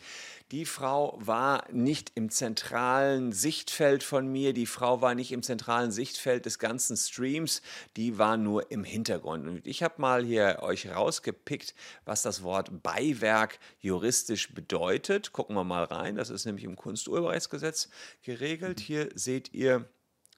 die 0.51 0.63
Frau 0.63 1.19
war 1.19 1.65
nicht 1.73 2.13
im 2.15 2.29
zentralen 2.29 3.33
Sichtfeld 3.33 4.01
von 4.03 4.31
mir, 4.31 4.53
die 4.53 4.65
Frau 4.65 5.01
war 5.01 5.13
nicht 5.13 5.33
im 5.33 5.43
zentralen 5.43 5.91
Sichtfeld 5.91 6.45
des 6.45 6.57
ganzen 6.57 6.95
Streams, 6.95 7.61
die 7.97 8.17
war 8.17 8.37
nur 8.37 8.71
im 8.71 8.85
Hintergrund. 8.85 9.45
Und 9.45 9.67
ich 9.67 9.83
habe 9.83 9.95
mal 9.97 10.23
hier 10.23 10.59
euch 10.61 10.89
rausgepickt, 10.89 11.75
was 12.05 12.21
das 12.21 12.41
Wort 12.41 12.81
Beiwerk 12.81 13.59
juristisch 13.81 14.53
bedeutet. 14.53 15.33
Gucken 15.33 15.57
wir 15.57 15.65
mal 15.65 15.83
rein, 15.83 16.15
das 16.15 16.29
ist 16.29 16.45
nämlich 16.45 16.63
im 16.63 16.77
Kunsturheberrechtsgesetz 16.77 17.89
geregelt. 18.21 18.79
Hier 18.79 19.09
seht 19.15 19.53
ihr 19.53 19.89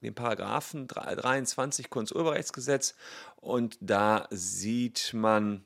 den 0.01 0.16
Paragraphen 0.16 0.88
23 0.88 1.89
Kunsturheberrechtsgesetz 1.89 2.96
und 3.38 3.77
da 3.82 4.27
sieht 4.32 5.13
man 5.13 5.66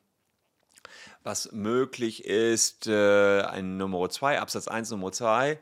was 1.24 1.52
möglich 1.52 2.26
ist, 2.26 2.88
äh, 2.88 3.42
ein 3.42 3.78
Nummer 3.78 4.10
2, 4.10 4.40
Absatz 4.40 4.68
1 4.68 4.90
Nummer 4.92 5.12
2, 5.12 5.60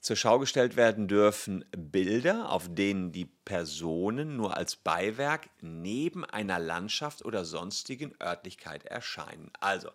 zur 0.00 0.16
Schau 0.16 0.38
gestellt 0.38 0.76
werden 0.76 1.08
dürfen 1.08 1.64
Bilder, 1.76 2.50
auf 2.50 2.74
denen 2.74 3.12
die 3.12 3.26
Personen 3.26 4.36
nur 4.36 4.56
als 4.56 4.76
Beiwerk 4.76 5.50
neben 5.60 6.24
einer 6.24 6.58
Landschaft 6.58 7.22
oder 7.22 7.44
sonstigen 7.44 8.14
Örtlichkeit 8.22 8.86
erscheinen. 8.86 9.50
Also, 9.60 9.90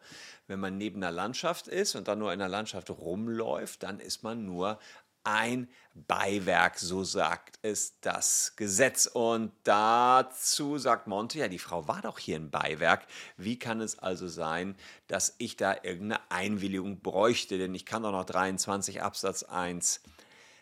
wenn 0.45 0.59
man 0.59 0.77
neben 0.77 0.97
einer 0.97 1.11
Landschaft 1.11 1.67
ist 1.67 1.95
und 1.95 2.07
dann 2.07 2.19
nur 2.19 2.31
in 2.33 2.39
der 2.39 2.49
Landschaft 2.49 2.91
rumläuft, 2.91 3.81
dann 3.81 3.99
ist 3.99 4.21
man 4.21 4.45
nur 4.45 4.79
ein 5.25 5.67
Beiwerk, 5.93 6.77
so 6.77 7.03
sagt 7.03 7.59
es 7.61 7.99
das 8.01 8.53
Gesetz. 8.55 9.05
Und 9.05 9.51
dazu 9.63 10.77
sagt 10.77 11.07
Monte, 11.07 11.39
ja, 11.39 11.47
die 11.47 11.59
Frau 11.59 11.87
war 11.87 12.01
doch 12.01 12.19
hier 12.19 12.37
ein 12.37 12.51
Beiwerk. 12.51 13.05
Wie 13.37 13.57
kann 13.59 13.81
es 13.81 13.99
also 13.99 14.27
sein, 14.27 14.75
dass 15.07 15.35
ich 15.37 15.57
da 15.57 15.75
irgendeine 15.83 16.19
Einwilligung 16.29 16.99
bräuchte? 16.99 17.57
Denn 17.57 17.75
ich 17.75 17.85
kann 17.85 18.03
doch 18.03 18.11
noch 18.11 18.25
23 18.25 19.01
Absatz 19.01 19.43
1 19.43 20.01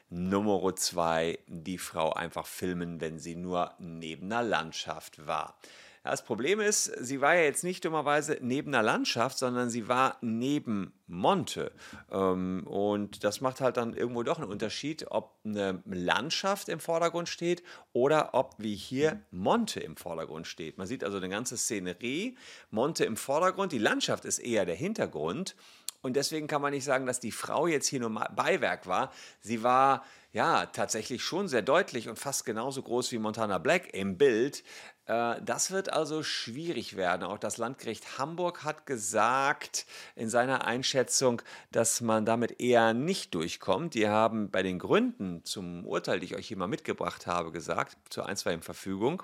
Nummer 0.09 0.75
2 0.75 1.39
die 1.47 1.79
Frau 1.79 2.13
einfach 2.13 2.45
filmen, 2.45 3.01
wenn 3.01 3.17
sie 3.17 3.35
nur 3.35 3.73
neben 3.79 4.31
einer 4.31 4.43
Landschaft 4.43 5.25
war. 5.25 5.57
Das 6.03 6.25
Problem 6.25 6.59
ist, 6.59 6.85
sie 6.99 7.21
war 7.21 7.35
ja 7.35 7.43
jetzt 7.43 7.63
nicht 7.63 7.85
dummerweise 7.85 8.37
neben 8.41 8.73
einer 8.73 8.83
Landschaft, 8.83 9.37
sondern 9.37 9.69
sie 9.69 9.87
war 9.87 10.17
neben 10.19 10.91
Monte. 11.07 11.71
Ähm, 12.11 12.67
und 12.67 13.23
das 13.23 13.39
macht 13.39 13.61
halt 13.61 13.77
dann 13.77 13.93
irgendwo 13.93 14.23
doch 14.23 14.37
einen 14.37 14.51
Unterschied, 14.51 15.05
ob 15.11 15.39
eine 15.45 15.81
Landschaft 15.85 16.67
im 16.67 16.81
Vordergrund 16.81 17.29
steht 17.29 17.63
oder 17.93 18.33
ob 18.33 18.55
wie 18.57 18.75
hier 18.75 19.21
Monte 19.31 19.79
im 19.79 19.95
Vordergrund 19.95 20.45
steht. 20.45 20.77
Man 20.77 20.87
sieht 20.87 21.05
also 21.05 21.17
eine 21.17 21.29
ganze 21.29 21.55
Szenerie, 21.55 22.37
Monte 22.69 23.05
im 23.05 23.15
Vordergrund, 23.15 23.71
die 23.71 23.77
Landschaft 23.77 24.25
ist 24.25 24.39
eher 24.39 24.65
der 24.65 24.75
Hintergrund. 24.75 25.55
Und 26.03 26.17
deswegen 26.17 26.47
kann 26.47 26.61
man 26.61 26.73
nicht 26.73 26.83
sagen, 26.83 27.05
dass 27.05 27.21
die 27.21 27.31
Frau 27.31 27.65
jetzt 27.65 27.87
hier 27.87 28.01
nur 28.01 28.09
Beiwerk 28.09 28.87
war. 28.87 29.13
Sie 29.39 29.63
war 29.63 30.03
ja 30.33 30.65
tatsächlich 30.65 31.23
schon 31.23 31.47
sehr 31.47 31.61
deutlich 31.61 32.09
und 32.09 32.19
fast 32.19 32.43
genauso 32.43 32.81
groß 32.81 33.13
wie 33.13 33.19
Montana 33.19 33.57
Black 33.57 33.93
im 33.93 34.17
Bild. 34.17 34.63
Äh, 35.05 35.41
das 35.41 35.71
wird 35.71 35.91
also 35.91 36.23
schwierig 36.23 36.95
werden. 36.95 37.23
Auch 37.23 37.37
das 37.37 37.57
Landgericht 37.57 38.17
Hamburg 38.17 38.63
hat 38.63 38.85
gesagt 38.85 39.85
in 40.15 40.29
seiner 40.29 40.65
Einschätzung, 40.65 41.41
dass 41.71 42.01
man 42.01 42.25
damit 42.25 42.59
eher 42.59 42.93
nicht 42.93 43.35
durchkommt. 43.35 43.93
Die 43.93 44.07
haben 44.07 44.49
bei 44.49 44.63
den 44.63 44.79
Gründen 44.79 45.43
zum 45.43 45.85
Urteil, 45.85 46.19
die 46.19 46.25
ich 46.25 46.35
euch 46.35 46.47
hier 46.47 46.57
mal 46.57 46.67
mitgebracht 46.67 47.27
habe, 47.27 47.51
gesagt, 47.51 47.97
zur 48.09 48.25
einstweiligen 48.27 48.63
Verfügung. 48.63 49.23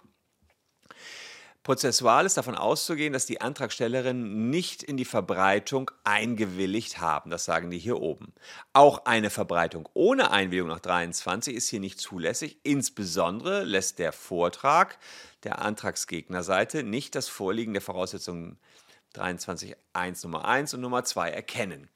Prozessual 1.64 2.26
ist 2.26 2.38
davon 2.38 2.56
auszugehen, 2.56 3.12
dass 3.12 3.26
die 3.26 3.42
Antragstellerinnen 3.42 4.50
nicht 4.50 4.82
in 4.82 4.96
die 4.96 5.06
Verbreitung 5.06 5.92
eingewilligt 6.06 7.00
haben. 7.00 7.30
Das 7.30 7.44
sagen 7.44 7.70
die 7.70 7.78
hier 7.78 8.00
oben. 8.00 8.34
Auch 8.72 9.06
eine 9.06 9.30
Verbreitung 9.30 9.88
ohne 9.94 10.32
Einwilligung 10.32 10.70
nach 10.70 10.80
23 10.80 11.54
ist 11.54 11.68
hier 11.68 11.82
nicht 11.82 12.00
zulässig. 12.00 12.60
Insbesondere 12.64 13.64
lässt 13.64 14.00
der 14.00 14.14
Vortrag 14.14 14.98
der 15.44 15.60
Antragsgegnerseite 15.60 16.84
nicht 16.84 17.14
das 17.16 17.28
Vorliegen 17.28 17.74
der 17.74 17.82
Voraussetzungen 17.82 18.58
23.1 19.16 20.24
Nummer 20.24 20.46
1 20.46 20.74
und 20.76 20.82
Nummer 20.82 21.04
2 21.04 21.30
erkennen. 21.30 21.90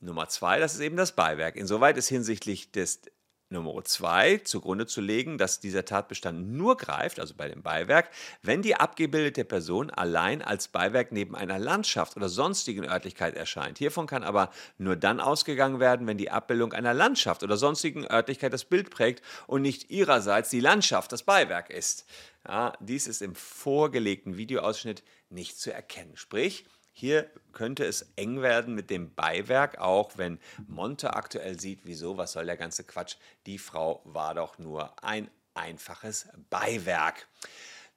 Nummer 0.00 0.28
2, 0.28 0.60
das 0.60 0.74
ist 0.74 0.80
eben 0.80 0.96
das 0.96 1.12
Beiwerk. 1.12 1.56
Insoweit 1.56 1.98
ist 1.98 2.08
hinsichtlich 2.08 2.72
des 2.72 3.02
Nummer 3.52 3.84
zwei 3.84 4.38
zugrunde 4.38 4.86
zu 4.86 5.00
legen, 5.00 5.36
dass 5.36 5.58
dieser 5.58 5.84
Tatbestand 5.84 6.52
nur 6.52 6.76
greift, 6.76 7.18
also 7.18 7.34
bei 7.36 7.48
dem 7.48 7.62
Beiwerk, 7.62 8.08
wenn 8.42 8.62
die 8.62 8.76
abgebildete 8.76 9.44
Person 9.44 9.90
allein 9.90 10.40
als 10.40 10.68
Beiwerk 10.68 11.10
neben 11.10 11.34
einer 11.34 11.58
Landschaft 11.58 12.16
oder 12.16 12.28
sonstigen 12.28 12.88
Örtlichkeit 12.88 13.34
erscheint. 13.34 13.78
Hiervon 13.78 14.06
kann 14.06 14.22
aber 14.22 14.50
nur 14.78 14.94
dann 14.94 15.18
ausgegangen 15.20 15.80
werden, 15.80 16.06
wenn 16.06 16.16
die 16.16 16.30
Abbildung 16.30 16.72
einer 16.72 16.94
Landschaft 16.94 17.42
oder 17.42 17.56
sonstigen 17.56 18.06
Örtlichkeit 18.06 18.52
das 18.52 18.64
Bild 18.64 18.90
prägt 18.90 19.22
und 19.48 19.62
nicht 19.62 19.90
ihrerseits 19.90 20.50
die 20.50 20.60
Landschaft 20.60 21.10
das 21.10 21.24
Beiwerk 21.24 21.70
ist. 21.70 22.06
Ja, 22.46 22.72
dies 22.80 23.08
ist 23.08 23.20
im 23.20 23.34
vorgelegten 23.34 24.36
Videoausschnitt 24.36 25.02
nicht 25.28 25.58
zu 25.58 25.72
erkennen. 25.72 26.16
Sprich, 26.16 26.66
hier 27.00 27.30
könnte 27.52 27.84
es 27.86 28.12
eng 28.16 28.42
werden 28.42 28.74
mit 28.74 28.90
dem 28.90 29.14
Beiwerk, 29.14 29.78
auch 29.78 30.18
wenn 30.18 30.38
Monte 30.68 31.14
aktuell 31.14 31.58
sieht, 31.58 31.80
wieso, 31.84 32.18
was 32.18 32.32
soll 32.32 32.44
der 32.44 32.58
ganze 32.58 32.84
Quatsch? 32.84 33.16
Die 33.46 33.58
Frau 33.58 34.02
war 34.04 34.34
doch 34.34 34.58
nur 34.58 35.02
ein 35.02 35.30
einfaches 35.54 36.28
Beiwerk. 36.50 37.26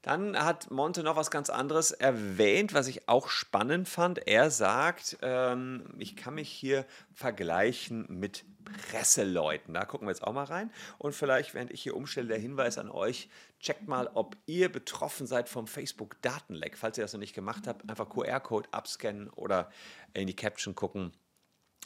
Dann 0.03 0.37
hat 0.37 0.69
Monte 0.69 1.01
noch 1.01 1.15
was 1.15 1.31
ganz 1.31 1.49
anderes 1.49 1.91
erwähnt, 1.91 2.73
was 2.73 2.87
ich 2.87 3.07
auch 3.07 3.29
spannend 3.29 3.87
fand. 3.87 4.27
Er 4.27 4.51
sagt, 4.51 5.17
ähm, 5.21 5.85
ich 5.97 6.17
kann 6.17 6.35
mich 6.35 6.49
hier 6.49 6.85
vergleichen 7.13 8.05
mit 8.09 8.43
Presseleuten. 8.65 9.73
Da 9.73 9.85
gucken 9.85 10.05
wir 10.07 10.11
jetzt 10.11 10.23
auch 10.23 10.33
mal 10.33 10.43
rein. 10.43 10.71
Und 10.97 11.15
vielleicht, 11.15 11.53
während 11.53 11.71
ich 11.71 11.81
hier 11.81 11.95
umstelle, 11.95 12.27
der 12.27 12.37
Hinweis 12.37 12.77
an 12.77 12.89
euch, 12.89 13.29
checkt 13.61 13.87
mal, 13.87 14.09
ob 14.13 14.35
ihr 14.45 14.69
betroffen 14.69 15.25
seid 15.25 15.47
vom 15.47 15.67
Facebook-Datenleck. 15.67 16.77
Falls 16.77 16.97
ihr 16.97 17.05
das 17.05 17.13
noch 17.13 17.21
nicht 17.21 17.33
gemacht 17.33 17.65
habt, 17.65 17.89
einfach 17.89 18.09
QR-Code 18.09 18.67
abscannen 18.71 19.29
oder 19.29 19.71
in 20.13 20.27
die 20.27 20.35
Caption 20.35 20.75
gucken 20.75 21.13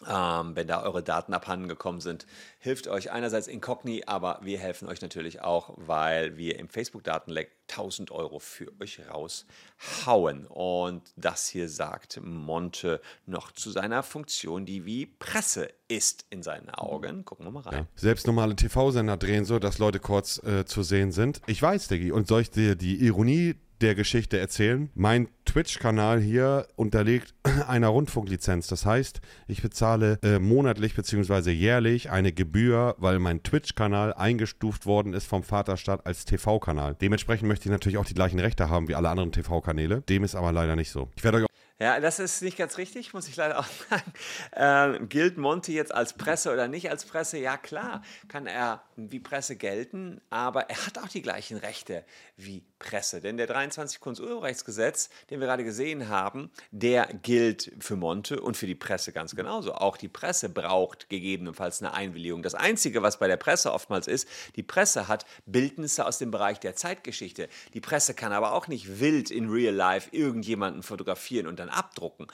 ähm, 0.06 0.56
wenn 0.56 0.68
da 0.68 0.84
eure 0.84 1.02
Daten 1.02 1.34
abhanden 1.34 1.68
gekommen 1.68 2.02
sind, 2.02 2.28
hilft 2.60 2.88
euch 2.88 3.12
einerseits 3.12 3.48
Incogni, 3.48 4.04
aber 4.06 4.40
wir 4.44 4.60
helfen 4.60 4.88
euch 4.88 5.02
natürlich 5.02 5.42
auch, 5.42 5.74
weil 5.78 6.38
wir 6.38 6.60
im 6.60 6.70
Facebook-Datenleck 6.70 7.52
1000 7.70 8.12
Euro 8.12 8.40
für 8.40 8.72
euch 8.80 9.02
raushauen. 9.10 10.46
Und 10.48 11.02
das 11.16 11.48
hier 11.48 11.68
sagt 11.68 12.22
Monte 12.24 13.02
noch 13.26 13.52
zu 13.52 13.72
seiner 13.72 14.04
Funktion, 14.04 14.66
die 14.66 14.86
wie 14.86 15.08
Presse 15.08 15.70
ist 15.88 16.26
in 16.30 16.44
seinen 16.44 16.70
Augen. 16.70 17.26
Gucken 17.26 17.46
wir 17.46 17.52
mal 17.52 17.62
rein. 17.62 17.74
Ja. 17.74 17.88
Selbst 17.96 18.28
normale 18.28 18.56
TV-Sender 18.56 19.18
drehen 19.18 19.46
so, 19.46 19.58
dass 19.58 19.80
Leute 19.80 20.00
kurz 20.00 20.42
äh, 20.44 20.66
zu 20.66 20.84
sehen 20.84 21.12
sind. 21.12 21.42
Ich 21.48 21.62
weiß, 21.62 21.88
Diggi, 21.88 22.12
und 22.12 22.28
soll 22.28 22.42
ich 22.42 22.52
dir 22.52 22.76
die 22.76 23.04
Ironie 23.04 23.56
der 23.82 23.96
Geschichte 23.96 24.38
erzählen. 24.38 24.90
Mein 24.96 25.28
Twitch-Kanal 25.46 26.20
hier 26.20 26.68
unterliegt 26.76 27.34
einer 27.68 27.88
Rundfunklizenz. 27.88 28.68
Das 28.68 28.86
heißt, 28.86 29.22
ich 29.48 29.62
bezahle 29.62 30.20
äh, 30.24 30.40
monatlich 30.40 30.96
bzw. 30.96 31.52
jährlich 31.52 32.10
eine 32.10 32.32
Gebühr, 32.32 32.96
weil 32.98 33.20
mein 33.20 33.44
Twitch-Kanal 33.44 34.14
eingestuft 34.14 34.86
worden 34.86 35.14
ist 35.14 35.26
vom 35.26 35.44
Vaterstaat 35.44 36.06
als 36.06 36.26
TV-Kanal. 36.26 36.96
Dementsprechend 37.02 37.48
möchte 37.48 37.70
ich 37.70 37.72
natürlich 37.72 37.98
auch 37.98 38.06
die 38.06 38.14
gleichen 38.14 38.40
Rechte 38.40 38.70
haben 38.70 38.88
wie 38.88 38.96
alle 38.96 39.10
anderen 39.10 39.32
TV-Kanäle. 39.32 40.02
Dem 40.02 40.24
ist 40.24 40.36
aber 40.36 40.52
leider 40.52 40.76
nicht 40.76 40.92
so. 40.92 41.10
Ich 41.16 41.24
werde 41.24 41.40
euch 41.40 41.47
ja, 41.80 42.00
das 42.00 42.18
ist 42.18 42.42
nicht 42.42 42.58
ganz 42.58 42.78
richtig, 42.78 43.14
muss 43.14 43.28
ich 43.28 43.36
leider 43.36 43.60
auch 43.60 43.68
sagen. 43.90 44.14
Ähm, 44.56 45.10
gilt 45.10 45.38
Monty 45.38 45.74
jetzt 45.74 45.94
als 45.94 46.14
Presse 46.14 46.52
oder 46.52 46.68
nicht 46.68 46.90
als 46.90 47.06
Presse? 47.06 47.38
Ja, 47.38 47.58
klar, 47.58 48.02
kann 48.28 48.48
er 48.48 48.82
wie 48.96 49.20
Presse 49.20 49.56
gelten, 49.56 50.20
aber 50.30 50.70
er 50.70 50.88
hat 50.88 50.98
auch 50.98 51.08
die 51.08 51.22
gleichen 51.22 51.58
Rechte 51.58 52.04
wie 52.36 52.64
Presse. 52.80 53.22
Denn 53.22 53.38
der 53.38 53.48
23 53.48 54.00
Kunsturheitsgesetz, 54.00 55.10
den 55.30 55.40
wir 55.40 55.48
gerade 55.48 55.64
gesehen 55.64 56.10
haben, 56.10 56.52
der 56.72 57.08
gilt 57.08 57.72
für 57.80 57.96
Monte 57.96 58.40
und 58.42 58.58
für 58.58 58.68
die 58.68 58.76
Presse 58.76 59.12
ganz 59.12 59.36
genauso. 59.36 59.74
Auch 59.74 59.98
die 59.98 60.08
Presse 60.08 60.50
braucht 60.50 61.10
gegebenenfalls 61.10 61.82
eine 61.82 61.94
Einwilligung. 61.94 62.42
Das 62.42 62.56
Einzige, 62.56 63.02
was 63.04 63.20
bei 63.20 63.28
der 63.28 63.38
Presse 63.38 63.72
oftmals 63.72 64.08
ist, 64.08 64.28
die 64.56 64.64
Presse 64.64 65.08
hat 65.08 65.26
Bildnisse 65.46 66.06
aus 66.06 66.18
dem 66.18 66.32
Bereich 66.32 66.60
der 66.60 66.76
Zeitgeschichte. 66.76 67.50
Die 67.74 67.82
Presse 67.82 68.14
kann 68.14 68.32
aber 68.32 68.54
auch 68.54 68.68
nicht 68.68 69.00
wild 69.00 69.32
in 69.32 69.50
Real 69.50 69.74
Life 69.74 70.10
irgendjemanden 70.12 70.84
fotografieren 70.84 71.48
und 71.48 71.60
dann 71.60 71.67
dann 71.68 71.76
abdrucken. 71.76 72.28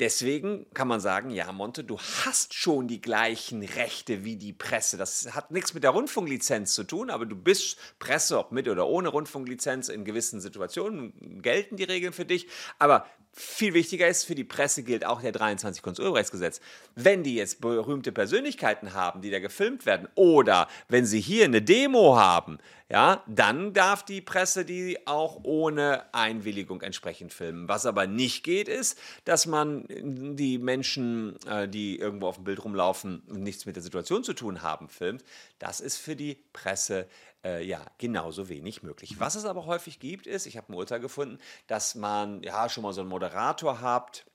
Deswegen 0.00 0.66
kann 0.74 0.88
man 0.88 1.00
sagen, 1.00 1.30
ja, 1.30 1.52
Monte, 1.52 1.84
du 1.84 1.98
hast 1.98 2.54
schon 2.54 2.88
die 2.88 3.00
gleichen 3.00 3.62
Rechte 3.62 4.24
wie 4.24 4.36
die 4.36 4.52
Presse. 4.52 4.96
Das 4.96 5.32
hat 5.34 5.50
nichts 5.50 5.74
mit 5.74 5.84
der 5.84 5.90
Rundfunklizenz 5.90 6.74
zu 6.74 6.84
tun, 6.84 7.10
aber 7.10 7.26
du 7.26 7.36
bist 7.36 7.78
Presse, 7.98 8.38
ob 8.38 8.52
mit 8.52 8.68
oder 8.68 8.88
ohne 8.88 9.10
Rundfunklizenz. 9.10 9.90
In 9.90 10.04
gewissen 10.04 10.40
Situationen 10.40 11.40
gelten 11.40 11.76
die 11.76 11.84
Regeln 11.84 12.12
für 12.12 12.24
dich. 12.24 12.48
Aber 12.78 13.06
viel 13.34 13.72
wichtiger 13.72 14.08
ist, 14.08 14.24
für 14.24 14.34
die 14.34 14.44
Presse 14.44 14.82
gilt 14.82 15.06
auch 15.06 15.22
der 15.22 15.32
23 15.32 15.82
Kunsturheitsgesetz. 15.82 16.60
Wenn 16.94 17.22
die 17.22 17.34
jetzt 17.34 17.60
berühmte 17.60 18.12
Persönlichkeiten 18.12 18.92
haben, 18.92 19.22
die 19.22 19.30
da 19.30 19.38
gefilmt 19.38 19.86
werden, 19.86 20.08
oder 20.14 20.68
wenn 20.88 21.06
sie 21.06 21.20
hier 21.20 21.46
eine 21.46 21.62
Demo 21.62 22.16
haben, 22.16 22.58
ja, 22.90 23.22
dann 23.26 23.72
darf 23.72 24.04
die 24.04 24.20
Presse 24.20 24.66
die 24.66 25.06
auch 25.06 25.40
ohne 25.44 26.12
Einwilligung 26.12 26.82
entsprechend 26.82 27.32
filmen. 27.32 27.66
Was 27.66 27.86
aber 27.86 28.06
nicht 28.06 28.44
geht, 28.44 28.68
ist, 28.68 28.98
dass 29.24 29.46
man 29.46 29.86
die 29.88 30.58
Menschen, 30.58 31.36
äh, 31.46 31.66
die 31.66 31.98
irgendwo 31.98 32.26
auf 32.26 32.34
dem 32.34 32.44
Bild 32.44 32.62
rumlaufen 32.62 33.22
und 33.30 33.42
nichts 33.42 33.64
mit 33.64 33.76
der 33.76 33.82
Situation 33.82 34.24
zu 34.24 34.34
tun 34.34 34.60
haben, 34.60 34.90
filmt. 34.90 35.24
Das 35.58 35.80
ist 35.80 35.96
für 35.96 36.16
die 36.16 36.36
Presse 36.52 37.08
äh, 37.44 37.64
ja, 37.64 37.84
genauso 37.98 38.48
wenig 38.48 38.82
möglich. 38.82 39.18
Was 39.18 39.34
es 39.34 39.44
aber 39.44 39.66
häufig 39.66 39.98
gibt, 39.98 40.26
ist, 40.26 40.46
ich 40.46 40.56
habe 40.56 40.72
ein 40.72 40.76
Urteil 40.76 41.00
gefunden, 41.00 41.38
dass 41.66 41.94
man 41.94 42.42
ja 42.42 42.68
schon 42.68 42.82
mal 42.82 42.92
so 42.92 43.00
einen 43.00 43.10
Moderator 43.10 43.80
habt, 43.80 44.26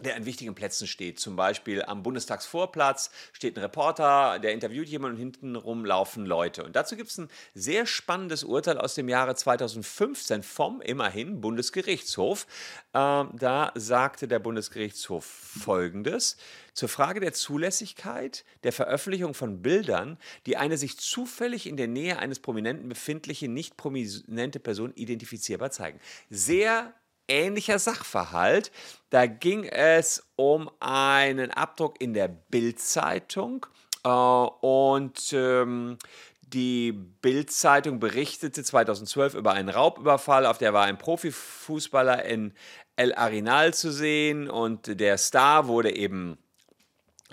der 0.00 0.16
an 0.16 0.26
wichtigen 0.26 0.54
Plätzen 0.54 0.86
steht. 0.86 1.20
Zum 1.20 1.36
Beispiel 1.36 1.82
am 1.82 2.02
Bundestagsvorplatz 2.02 3.10
steht 3.32 3.56
ein 3.56 3.60
Reporter, 3.62 4.38
der 4.38 4.52
interviewt 4.52 4.88
jemanden 4.88 5.16
und 5.16 5.20
hintenrum 5.20 5.84
laufen 5.84 6.26
Leute. 6.26 6.64
Und 6.64 6.74
dazu 6.74 6.96
gibt 6.96 7.10
es 7.10 7.18
ein 7.18 7.28
sehr 7.54 7.86
spannendes 7.86 8.44
Urteil 8.44 8.78
aus 8.78 8.94
dem 8.94 9.08
Jahre 9.08 9.34
2015 9.34 10.42
vom 10.42 10.80
immerhin 10.80 11.40
Bundesgerichtshof. 11.40 12.46
Ähm, 12.92 13.30
da 13.34 13.72
sagte 13.74 14.26
der 14.26 14.40
Bundesgerichtshof 14.40 15.24
Folgendes. 15.24 16.36
Zur 16.72 16.88
Frage 16.88 17.20
der 17.20 17.32
Zulässigkeit 17.32 18.44
der 18.64 18.72
Veröffentlichung 18.72 19.34
von 19.34 19.62
Bildern, 19.62 20.18
die 20.46 20.56
eine 20.56 20.76
sich 20.76 20.98
zufällig 20.98 21.68
in 21.68 21.76
der 21.76 21.86
Nähe 21.86 22.18
eines 22.18 22.40
Prominenten 22.40 22.88
befindliche, 22.88 23.46
nicht 23.46 23.76
prominente 23.76 24.58
Person 24.58 24.92
identifizierbar 24.96 25.70
zeigen. 25.70 26.00
Sehr 26.30 26.92
ähnlicher 27.28 27.78
Sachverhalt. 27.78 28.70
Da 29.10 29.26
ging 29.26 29.64
es 29.64 30.22
um 30.36 30.70
einen 30.80 31.50
Abdruck 31.50 32.00
in 32.00 32.14
der 32.14 32.28
Bildzeitung 32.28 33.66
äh, 34.04 34.08
und 34.08 35.32
ähm, 35.32 35.98
die 36.42 36.92
Bildzeitung 36.92 37.98
berichtete 37.98 38.62
2012 38.62 39.34
über 39.34 39.52
einen 39.52 39.68
Raubüberfall, 39.68 40.46
auf 40.46 40.58
der 40.58 40.72
war 40.72 40.84
ein 40.84 40.98
Profifußballer 40.98 42.24
in 42.24 42.52
El 42.96 43.14
Arenal 43.14 43.74
zu 43.74 43.90
sehen 43.90 44.48
und 44.48 45.00
der 45.00 45.18
Star 45.18 45.66
wurde 45.66 45.96
eben 45.96 46.38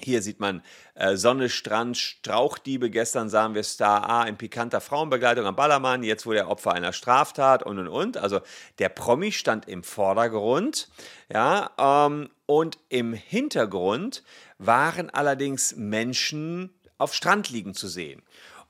Hier 0.03 0.21
sieht 0.21 0.39
man 0.39 0.61
äh, 0.95 1.15
Sonne, 1.15 1.49
Strand, 1.49 1.97
Strauchdiebe. 1.97 2.89
Gestern 2.89 3.29
sahen 3.29 3.55
wir 3.55 3.63
Star 3.63 4.09
A 4.09 4.23
in 4.23 4.37
pikanter 4.37 4.81
Frauenbegleitung 4.81 5.45
am 5.45 5.55
Ballermann. 5.55 6.03
Jetzt 6.03 6.25
wurde 6.25 6.39
er 6.39 6.49
Opfer 6.49 6.73
einer 6.73 6.93
Straftat 6.93 7.63
und 7.63 7.79
und 7.79 7.87
und. 7.87 8.17
Also 8.17 8.41
der 8.79 8.89
Promi 8.89 9.31
stand 9.31 9.67
im 9.67 9.83
Vordergrund. 9.83 10.89
Ja, 11.31 11.71
ähm, 11.77 12.29
und 12.45 12.77
im 12.89 13.13
Hintergrund 13.13 14.23
waren 14.57 15.09
allerdings 15.09 15.75
Menschen 15.75 16.73
auf 16.97 17.13
Strand 17.13 17.49
liegen 17.49 17.73
zu 17.73 17.87
sehen. 17.87 18.21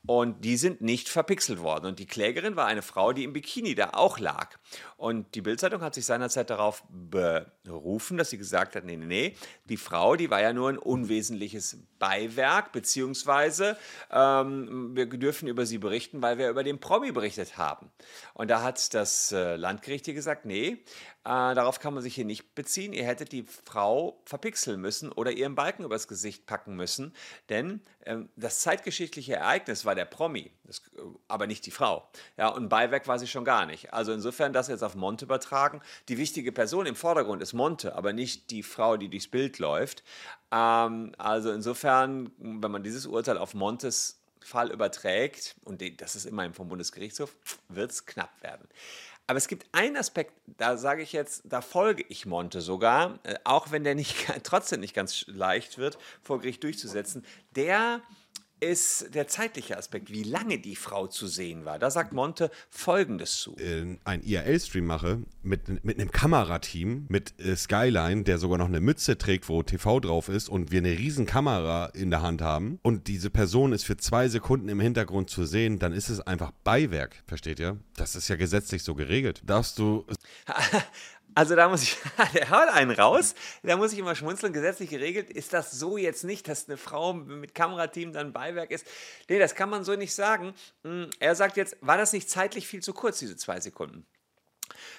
Und 0.08 0.44
die 0.44 0.58
sind 0.58 0.82
nicht 0.82 1.10
verpixelt 1.10 1.62
worden. 1.62 1.86
Und 1.86 2.00
die 2.00 2.08
Klägerin 2.08 2.56
war 2.56 2.66
eine 2.66 2.82
Frau, 2.82 3.14
die 3.14 3.24
im 3.24 3.34
Bikini 3.34 3.76
da 3.76 3.92
auch 3.94 4.18
lag. 4.18 4.58
Und 4.98 5.36
die 5.36 5.42
Bildzeitung 5.42 5.82
hat 5.82 5.94
sich 5.94 6.06
seinerzeit 6.06 6.50
darauf 6.50 6.84
berufen, 6.90 8.18
dass 8.18 8.32
sie 8.32 8.40
gesagt 8.40 8.76
hat, 8.76 8.84
nee, 8.84 8.98
nee, 8.98 9.06
nee, 9.06 9.36
die 9.66 9.78
Frau, 9.78 10.16
die 10.16 10.32
war 10.32 10.42
ja 10.42 10.54
nur 10.54 10.70
ein 10.70 10.80
unwesentliches 10.80 11.78
Beiwerk, 12.00 12.72
beziehungsweise 12.72 13.78
ähm, 14.12 14.96
wir 14.96 15.06
dürfen 15.06 15.48
über 15.48 15.68
sie 15.68 15.78
berichten, 15.78 16.22
weil 16.24 16.40
wir 16.40 16.50
über 16.50 16.64
den 16.64 16.80
Promi 16.80 17.12
berichtet 17.12 17.58
haben. 17.58 17.92
Und 18.34 18.50
da 18.50 18.64
hat 18.64 18.94
das 18.96 19.32
äh, 19.32 19.56
Landgericht 19.56 20.06
hier 20.06 20.16
gesagt, 20.16 20.46
nee, 20.46 20.84
äh, 21.24 21.54
darauf 21.54 21.80
kann 21.80 21.94
man 21.94 22.02
sich 22.02 22.16
hier 22.16 22.26
nicht 22.26 22.56
beziehen. 22.56 22.94
Ihr 22.94 23.06
hättet 23.06 23.32
die 23.32 23.44
Frau 23.44 24.20
verpixeln 24.26 24.82
müssen 24.82 25.12
oder 25.12 25.32
ihren 25.32 25.54
Balken 25.54 25.84
übers 25.84 26.08
Gesicht 26.08 26.48
packen 26.48 26.76
müssen, 26.76 27.14
denn 27.50 27.82
ähm, 28.06 28.30
das 28.36 28.62
zeitgeschichtliche 28.62 29.36
Ereignis 29.36 29.86
war 29.86 29.94
der 29.94 30.06
Promi, 30.06 30.52
das, 30.64 30.80
äh, 30.98 31.02
aber 31.28 31.46
nicht 31.46 31.66
die 31.68 31.72
Frau. 31.72 32.10
Ja, 32.38 32.48
und 32.50 32.70
Beiwerk 32.70 33.08
war 33.08 33.20
sie 33.20 33.28
schon 33.28 33.46
gar 33.46 33.68
nicht. 33.68 33.94
Also 33.94 34.14
insofern 34.14 34.52
das 34.52 34.68
jetzt 34.68 34.84
auf 34.84 34.96
Monte 34.96 35.26
übertragen. 35.26 35.82
Die 36.10 36.18
wichtige 36.18 36.52
Person 36.52 36.88
im 36.88 36.96
Vordergrund 36.96 37.44
ist 37.44 37.54
Monte, 37.54 37.96
aber 37.96 38.14
nicht 38.14 38.50
die 38.50 38.64
Frau, 38.64 38.98
die 38.98 39.10
durchs 39.10 39.28
Bild 39.28 39.60
läuft. 39.60 40.04
Ähm, 40.52 41.14
also 41.20 41.52
insofern, 41.52 42.32
wenn 42.40 42.72
man 42.72 42.82
dieses 42.82 43.06
Urteil 43.06 43.38
auf 43.38 43.54
Montes 43.54 44.22
Fall 44.44 44.72
überträgt, 44.72 45.56
und 45.66 45.84
das 46.02 46.16
ist 46.16 46.26
immerhin 46.26 46.54
vom 46.54 46.68
Bundesgerichtshof, 46.68 47.36
wird 47.70 47.92
es 47.92 48.06
knapp 48.06 48.42
werden. 48.42 48.68
Aber 49.32 49.38
es 49.38 49.48
gibt 49.48 49.66
einen 49.72 49.96
Aspekt, 49.96 50.34
da 50.58 50.76
sage 50.76 51.04
ich 51.04 51.14
jetzt, 51.14 51.44
da 51.46 51.62
folge 51.62 52.04
ich 52.10 52.26
Monte 52.26 52.60
sogar, 52.60 53.18
äh, 53.24 53.36
auch 53.46 53.72
wenn 53.72 53.86
der 53.86 53.96
nicht, 53.96 54.28
trotzdem 54.44 54.82
nicht 54.82 54.94
ganz 54.94 55.24
leicht 55.26 55.78
wird, 55.78 55.98
vor 56.22 56.42
Gericht 56.42 56.66
durchzusetzen. 56.66 57.24
Der 57.56 58.02
ist 58.62 59.14
der 59.16 59.28
zeitliche 59.28 59.78
Aspekt, 59.78 60.12
wie 60.12 60.24
lange 60.24 60.60
die 60.60 60.76
Frau 60.76 61.08
zu 61.08 61.28
sehen 61.28 61.66
war. 61.66 61.80
Da 61.80 61.90
sagt 61.90 62.14
Monte 62.14 62.52
Folgendes 62.70 63.40
zu. 63.40 63.56
Äh, 63.58 63.98
ein 64.04 64.22
IRL-Stream 64.22 64.86
mache 64.86 65.24
mit, 65.42 65.84
mit 65.84 66.00
einem 66.00 66.12
Kamerateam, 66.12 67.08
mit 67.10 67.34
äh, 67.40 67.56
Skyline, 67.56 68.24
der 68.24 68.38
sogar 68.38 68.60
noch 68.60 68.68
eine 68.68 68.80
Mütze 68.80 69.18
trägt, 69.18 69.50
wo 69.50 69.64
TV 69.64 70.00
drauf 70.00 70.30
ist 70.30 70.48
und 70.48 70.72
wir 70.72 70.80
eine 70.80 70.92
riesen 70.92 71.26
Kamera 71.26 71.88
in 71.88 72.12
der 72.12 72.22
Hand 72.22 72.42
haben 72.42 72.80
und 72.84 73.08
diese 73.08 73.32
Person 73.32 73.74
ist 73.74 73.84
für 73.84 73.98
zwei 73.98 74.30
Sekunden 74.30 74.70
im 74.70 74.80
Hintergrund 74.80 75.32
zu 75.32 75.46
sehen, 75.46 75.80
dann 75.80 75.92
ist 75.92 76.10
es 76.10 76.22
einfach 76.22 76.52
Beiwerk, 76.64 77.24
versteht 77.26 77.60
ihr? 77.60 77.80
Das 77.96 78.16
ist 78.16 78.28
ja 78.28 78.36
gesetzlich 78.36 78.84
so 78.84 78.94
geregelt. 78.94 79.42
Darfst 79.44 79.80
du... 79.80 80.06
Also 81.34 81.56
da 81.56 81.70
muss 81.70 81.84
ich, 81.84 81.98
der 82.34 82.50
haut 82.50 82.70
einen 82.70 82.92
raus, 82.92 83.36
da 83.64 83.78
muss 83.78 83.94
ich 83.94 84.00
immer 84.00 84.16
schmunzeln, 84.16 84.54
gesetzlich 84.54 84.90
geregelt 84.90 85.30
ist 85.30 85.54
das 85.54 85.72
so 85.72 85.98
jetzt 85.98 86.24
nicht, 86.24 86.48
dass 86.48 86.68
eine 86.68 86.78
Frau 86.78 87.14
mit 87.14 87.56
Kamerateam 87.56 88.12
dann 88.12 88.34
Beiwerk 88.34 88.72
ist. 88.72 88.86
Nee, 89.30 89.40
das 89.40 89.56
kann 89.56 89.70
man 89.70 89.84
so 89.84 89.96
nicht 89.96 90.14
sagen. 90.14 90.54
Hm, 90.84 91.10
er 91.20 91.36
sagt 91.36 91.58
jetzt, 91.58 91.78
war 91.82 91.98
das 91.98 92.14
nicht 92.14 92.30
zeitlich 92.30 92.68
viel 92.68 92.82
zu 92.82 92.94
kurz, 92.94 93.20
diese 93.20 93.38
zwei 93.38 93.60
Sekunden? 93.60 94.06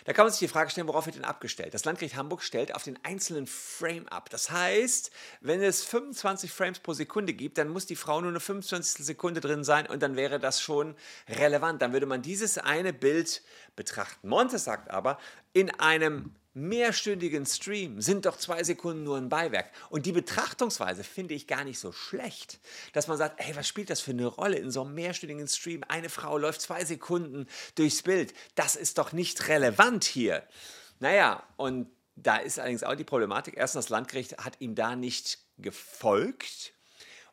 Da 0.05 0.13
kann 0.13 0.25
man 0.25 0.33
sich 0.33 0.41
die 0.41 0.49
Frage 0.49 0.71
stellen, 0.71 0.89
worauf 0.89 1.07
wird 1.07 1.17
denn 1.17 1.25
abgestellt? 1.25 1.75
Das 1.75 1.85
Landgericht 1.85 2.17
Hamburg 2.17 2.43
stellt 2.43 2.75
auf 2.75 2.83
den 2.83 2.99
einzelnen 3.05 3.47
Frame 3.47 4.09
ab. 4.09 4.31
Das 4.31 4.51
heißt, 4.51 5.11
wenn 5.41 5.63
es 5.63 5.85
25 5.85 6.51
Frames 6.51 6.79
pro 6.79 6.93
Sekunde 6.93 7.33
gibt, 7.33 7.59
dann 7.59 7.69
muss 7.69 7.87
die 7.87 7.97
Frau 7.97 8.21
nur 8.21 8.31
eine 8.31 8.41
25. 8.41 9.05
Sekunde 9.05 9.41
drin 9.41 9.65
sein 9.65 9.87
und 9.87 10.03
dann 10.03 10.17
wäre 10.17 10.39
das 10.39 10.61
schon 10.61 10.95
relevant. 11.29 11.83
Dann 11.83 11.93
würde 11.93 12.07
man 12.07 12.23
dieses 12.23 12.59
eine 12.59 12.93
Bild 12.93 13.43
betrachten. 13.77 14.29
Montes 14.29 14.65
sagt 14.65 14.91
aber, 14.91 15.19
in 15.53 15.71
einem 15.79 16.35
mehrstündigen 16.55 17.47
Stream 17.47 18.01
sind 18.01 18.27
doch 18.27 18.37
zwei 18.37 18.63
Sekunden 18.63 19.05
nur 19.05 19.17
ein 19.17 19.29
Beiwerk. 19.29 19.71
Und 19.91 20.07
die 20.07 20.13
Betrachtungsweise 20.13 21.05
finde 21.05 21.35
ich 21.35 21.47
gar 21.47 21.65
nicht 21.65 21.79
so 21.79 21.93
schlecht, 21.93 22.61
dass 22.93 23.09
man 23.09 23.17
sagt, 23.17 23.41
hey, 23.41 23.57
was 23.57 23.67
spielt 23.67 23.91
das 23.91 24.01
für 24.01 24.11
eine 24.11 24.27
Rolle 24.27 24.59
in 24.59 24.71
so 24.71 24.83
einem 24.83 24.95
mehrstündigen 24.95 25.49
Stream? 25.49 25.83
Eine 25.89 26.09
Frau 26.09 26.37
läuft 26.37 26.61
zwei 26.61 26.85
Sekunden 26.85 27.47
durchs 27.75 28.03
Bild. 28.03 28.35
Das 28.55 28.77
ist 28.77 28.99
doch 28.99 29.13
nicht 29.13 29.49
relevant 29.49 30.05
hier. 30.05 30.47
Naja, 31.01 31.43
und 31.57 31.89
da 32.17 32.37
ist 32.37 32.59
allerdings 32.59 32.83
auch 32.83 32.95
die 32.95 33.05
Problematik. 33.05 33.55
Erstens, 33.57 33.87
das 33.87 33.91
Landgericht 33.91 34.39
hat 34.39 34.61
ihm 34.61 34.75
da 34.75 34.95
nicht 34.95 35.39
gefolgt 35.59 36.75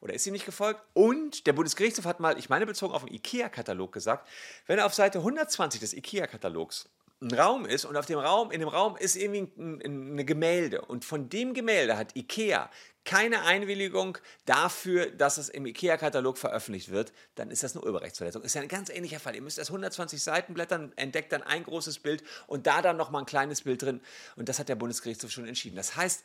oder 0.01 0.13
ist 0.13 0.25
ihm 0.25 0.34
nicht 0.34 0.45
gefolgt. 0.45 0.82
Und 0.93 1.45
der 1.45 1.53
Bundesgerichtshof 1.53 2.05
hat 2.05 2.19
mal, 2.19 2.39
ich 2.39 2.49
meine 2.49 2.65
bezogen 2.65 2.93
auf 2.93 3.03
den 3.03 3.13
IKEA-Katalog 3.13 3.91
gesagt, 3.91 4.27
wenn 4.65 4.79
er 4.79 4.86
auf 4.86 4.93
Seite 4.93 5.19
120 5.19 5.82
des 5.82 5.93
IKEA-Katalogs 5.93 6.89
ein 7.21 7.34
Raum 7.34 7.65
ist 7.65 7.86
und 7.86 7.97
auf 7.97 8.05
dem 8.05 8.19
Raum, 8.19 8.51
in 8.51 8.62
dem 8.62 8.69
Raum 8.69 8.95
ist 8.95 9.15
irgendwie 9.15 9.51
ein, 9.58 9.82
ein, 9.84 10.19
ein 10.19 10.25
Gemälde 10.25 10.82
und 10.82 11.03
von 11.03 11.29
dem 11.29 11.53
Gemälde 11.53 11.97
hat 11.97 12.15
Ikea 12.15 12.69
keine 13.10 13.41
Einwilligung 13.41 14.19
dafür, 14.45 15.10
dass 15.10 15.38
es 15.38 15.49
im 15.49 15.65
IKEA-Katalog 15.65 16.38
veröffentlicht 16.38 16.89
wird, 16.89 17.12
dann 17.36 17.49
ist 17.49 17.63
das 17.63 17.75
eine 17.75 17.84
Urheberrechtsverletzung. 17.84 18.43
Ist 18.43 18.53
ja 18.53 18.62
ein 18.62 18.67
ganz 18.67 18.89
ähnlicher 18.89 19.19
Fall. 19.19 19.36
Ihr 19.36 19.41
müsst 19.41 19.58
erst 19.58 19.71
120 19.71 20.21
Seiten 20.21 20.53
blättern, 20.53 20.93
entdeckt 20.95 21.32
dann 21.32 21.41
ein 21.41 21.63
großes 21.63 21.99
Bild 21.99 22.23
und 22.45 22.67
da 22.67 22.84
dann 22.84 22.97
nochmal 22.97 23.23
ein 23.23 23.25
kleines 23.25 23.62
Bild 23.62 23.82
drin. 23.82 24.01
Und 24.36 24.47
das 24.47 24.60
hat 24.60 24.69
der 24.69 24.75
Bundesgerichtshof 24.75 25.32
schon 25.32 25.47
entschieden. 25.47 25.75
Das 25.75 25.95
heißt, 25.95 26.23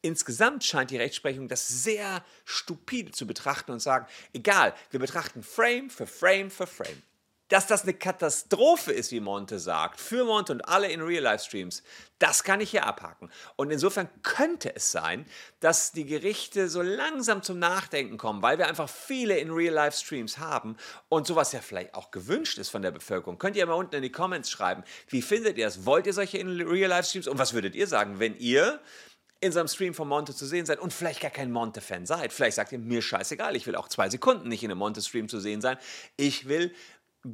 insgesamt 0.00 0.62
scheint 0.62 0.90
die 0.92 0.96
Rechtsprechung 0.96 1.48
das 1.48 1.66
sehr 1.66 2.24
stupide 2.44 3.10
zu 3.10 3.26
betrachten 3.26 3.72
und 3.72 3.80
sagen, 3.80 4.06
egal, 4.32 4.74
wir 4.90 5.00
betrachten 5.00 5.42
Frame 5.42 5.90
für 5.90 6.06
Frame 6.06 6.50
für 6.50 6.68
Frame 6.68 7.02
dass 7.52 7.66
das 7.66 7.82
eine 7.82 7.92
Katastrophe 7.92 8.92
ist, 8.92 9.12
wie 9.12 9.20
Monte 9.20 9.58
sagt, 9.58 10.00
für 10.00 10.24
Monte 10.24 10.52
und 10.52 10.66
alle 10.66 10.90
in 10.90 11.02
Real-Life-Streams, 11.02 11.82
das 12.18 12.44
kann 12.44 12.62
ich 12.62 12.70
hier 12.70 12.86
abhaken. 12.86 13.30
Und 13.56 13.70
insofern 13.70 14.08
könnte 14.22 14.74
es 14.74 14.90
sein, 14.90 15.26
dass 15.60 15.92
die 15.92 16.06
Gerichte 16.06 16.70
so 16.70 16.80
langsam 16.80 17.42
zum 17.42 17.58
Nachdenken 17.58 18.16
kommen, 18.16 18.40
weil 18.40 18.56
wir 18.56 18.68
einfach 18.68 18.88
viele 18.88 19.36
in 19.36 19.50
Real-Life-Streams 19.50 20.38
haben 20.38 20.78
und 21.10 21.26
sowas 21.26 21.52
ja 21.52 21.60
vielleicht 21.60 21.94
auch 21.94 22.10
gewünscht 22.10 22.56
ist 22.56 22.70
von 22.70 22.80
der 22.80 22.90
Bevölkerung. 22.90 23.38
Könnt 23.38 23.56
ihr 23.56 23.66
mal 23.66 23.74
unten 23.74 23.96
in 23.96 24.02
die 24.02 24.12
Comments 24.12 24.50
schreiben, 24.50 24.82
wie 25.08 25.20
findet 25.20 25.58
ihr 25.58 25.66
das? 25.66 25.84
Wollt 25.84 26.06
ihr 26.06 26.14
solche 26.14 26.38
in 26.38 26.58
Real-Life-Streams? 26.58 27.28
Und 27.28 27.38
was 27.38 27.52
würdet 27.52 27.74
ihr 27.74 27.86
sagen, 27.86 28.18
wenn 28.18 28.34
ihr 28.38 28.80
in 29.40 29.52
so 29.52 29.58
einem 29.58 29.68
Stream 29.68 29.92
von 29.92 30.08
Monte 30.08 30.34
zu 30.34 30.46
sehen 30.46 30.64
seid 30.64 30.78
und 30.78 30.92
vielleicht 30.92 31.20
gar 31.20 31.32
kein 31.32 31.50
Monte-Fan 31.50 32.06
seid. 32.06 32.32
Vielleicht 32.32 32.54
sagt 32.54 32.70
ihr, 32.70 32.78
mir 32.78 33.02
scheißegal, 33.02 33.56
ich 33.56 33.66
will 33.66 33.74
auch 33.74 33.88
zwei 33.88 34.08
Sekunden 34.08 34.48
nicht 34.48 34.62
in 34.62 34.70
einem 34.70 34.78
Monte-Stream 34.78 35.28
zu 35.28 35.40
sehen 35.40 35.60
sein. 35.60 35.78
Ich 36.16 36.48
will 36.48 36.72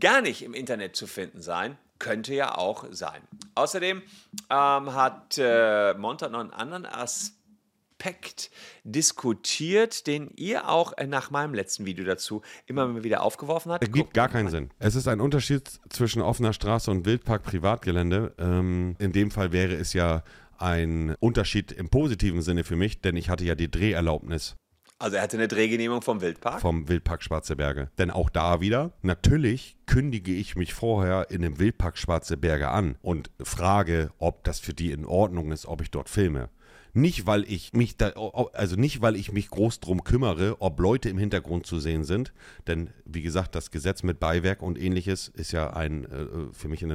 gar 0.00 0.20
nicht 0.20 0.42
im 0.42 0.54
Internet 0.54 0.96
zu 0.96 1.06
finden 1.06 1.40
sein. 1.42 1.76
Könnte 1.98 2.34
ja 2.34 2.56
auch 2.56 2.84
sein. 2.90 3.20
Außerdem 3.54 4.02
ähm, 4.50 4.94
hat 4.94 5.36
äh, 5.38 5.94
Monta 5.94 6.28
noch 6.28 6.40
einen 6.40 6.52
anderen 6.52 6.86
Aspekt 6.86 8.50
diskutiert, 8.84 10.06
den 10.06 10.30
ihr 10.36 10.68
auch 10.68 10.92
äh, 10.96 11.08
nach 11.08 11.30
meinem 11.30 11.54
letzten 11.54 11.86
Video 11.86 12.04
dazu 12.04 12.42
immer 12.66 13.02
wieder 13.02 13.22
aufgeworfen 13.22 13.72
habt. 13.72 13.82
Es 13.82 13.90
gibt 13.92 14.14
gar 14.14 14.28
keinen 14.28 14.48
Sinn. 14.48 14.70
Es 14.78 14.94
ist 14.94 15.08
ein 15.08 15.20
Unterschied 15.20 15.68
zwischen 15.88 16.22
offener 16.22 16.52
Straße 16.52 16.88
und 16.88 17.04
Wildpark 17.04 17.42
Privatgelände. 17.42 18.32
Ähm, 18.38 18.94
in 19.00 19.10
dem 19.10 19.32
Fall 19.32 19.50
wäre 19.50 19.74
es 19.74 19.92
ja 19.92 20.22
ein 20.56 21.16
Unterschied 21.18 21.72
im 21.72 21.88
positiven 21.88 22.42
Sinne 22.42 22.62
für 22.62 22.76
mich, 22.76 23.00
denn 23.00 23.16
ich 23.16 23.28
hatte 23.28 23.44
ja 23.44 23.56
die 23.56 23.70
Dreherlaubnis. 23.70 24.56
Also 25.00 25.16
er 25.16 25.22
hatte 25.22 25.36
eine 25.36 25.46
Drehgenehmigung 25.46 26.02
vom 26.02 26.20
Wildpark? 26.20 26.60
Vom 26.60 26.88
Wildpark 26.88 27.22
Schwarze 27.22 27.54
Berge. 27.54 27.88
Denn 27.98 28.10
auch 28.10 28.30
da 28.30 28.60
wieder, 28.60 28.92
natürlich 29.02 29.76
kündige 29.86 30.32
ich 30.32 30.56
mich 30.56 30.74
vorher 30.74 31.30
in 31.30 31.42
dem 31.42 31.60
Wildpark 31.60 31.96
Schwarze 31.96 32.36
Berge 32.36 32.68
an 32.68 32.96
und 33.00 33.30
frage, 33.40 34.10
ob 34.18 34.42
das 34.42 34.58
für 34.58 34.74
die 34.74 34.90
in 34.90 35.04
Ordnung 35.04 35.52
ist, 35.52 35.66
ob 35.66 35.82
ich 35.82 35.92
dort 35.92 36.08
filme. 36.08 36.48
Nicht, 36.94 37.26
weil 37.26 37.44
ich 37.44 37.72
mich 37.72 37.96
da, 37.96 38.08
also 38.52 38.76
nicht, 38.76 39.00
weil 39.02 39.16
ich 39.16 39.32
mich 39.32 39.50
groß 39.50 39.80
drum 39.80 40.04
kümmere, 40.04 40.60
ob 40.60 40.80
Leute 40.80 41.08
im 41.08 41.18
Hintergrund 41.18 41.66
zu 41.66 41.78
sehen 41.78 42.04
sind. 42.04 42.32
Denn, 42.66 42.90
wie 43.04 43.22
gesagt, 43.22 43.54
das 43.54 43.70
Gesetz 43.70 44.02
mit 44.02 44.20
Beiwerk 44.20 44.62
und 44.62 44.80
ähnliches 44.80 45.28
ist 45.28 45.52
ja 45.52 45.70
ein, 45.70 46.04
äh, 46.04 46.26
für 46.52 46.68
mich 46.68 46.82
ein, 46.82 46.90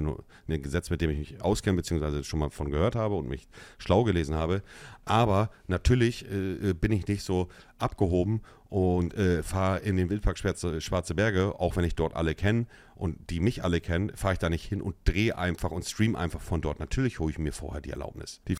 ein 0.47 0.61
Gesetz, 0.61 0.89
mit 0.89 1.01
dem 1.01 1.09
ich 1.09 1.17
mich 1.17 1.41
auskenne, 1.41 1.77
beziehungsweise 1.77 2.23
schon 2.23 2.39
mal 2.39 2.49
von 2.49 2.71
gehört 2.71 2.95
habe 2.95 3.15
und 3.15 3.27
mich 3.27 3.47
schlau 3.77 4.03
gelesen 4.03 4.35
habe. 4.35 4.63
Aber 5.05 5.51
natürlich 5.67 6.25
äh, 6.31 6.73
bin 6.73 6.91
ich 6.91 7.07
nicht 7.07 7.23
so 7.23 7.49
abgehoben 7.77 8.41
und 8.69 9.13
äh, 9.13 9.43
fahre 9.43 9.79
in 9.79 9.97
den 9.97 10.09
Wildpark 10.09 10.37
Schwarze, 10.37 10.81
Schwarze 10.81 11.13
Berge, 11.13 11.59
auch 11.59 11.75
wenn 11.75 11.85
ich 11.85 11.93
dort 11.93 12.15
alle 12.15 12.33
kenne 12.33 12.65
und 12.95 13.29
die 13.29 13.39
mich 13.39 13.63
alle 13.63 13.81
kennen, 13.81 14.11
fahre 14.15 14.33
ich 14.33 14.39
da 14.39 14.49
nicht 14.49 14.65
hin 14.65 14.81
und 14.81 14.95
drehe 15.05 15.37
einfach 15.37 15.71
und 15.71 15.85
stream 15.85 16.15
einfach 16.15 16.41
von 16.41 16.61
dort. 16.61 16.79
Natürlich 16.79 17.19
hole 17.19 17.31
ich 17.31 17.37
mir 17.37 17.53
vorher 17.53 17.81
die 17.81 17.91
Erlaubnis. 17.91 18.41
Die 18.47 18.55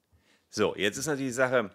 so, 0.55 0.75
jetzt 0.75 0.97
ist 0.97 1.07
natürlich 1.07 1.31
die 1.31 1.33
Sache, 1.33 1.71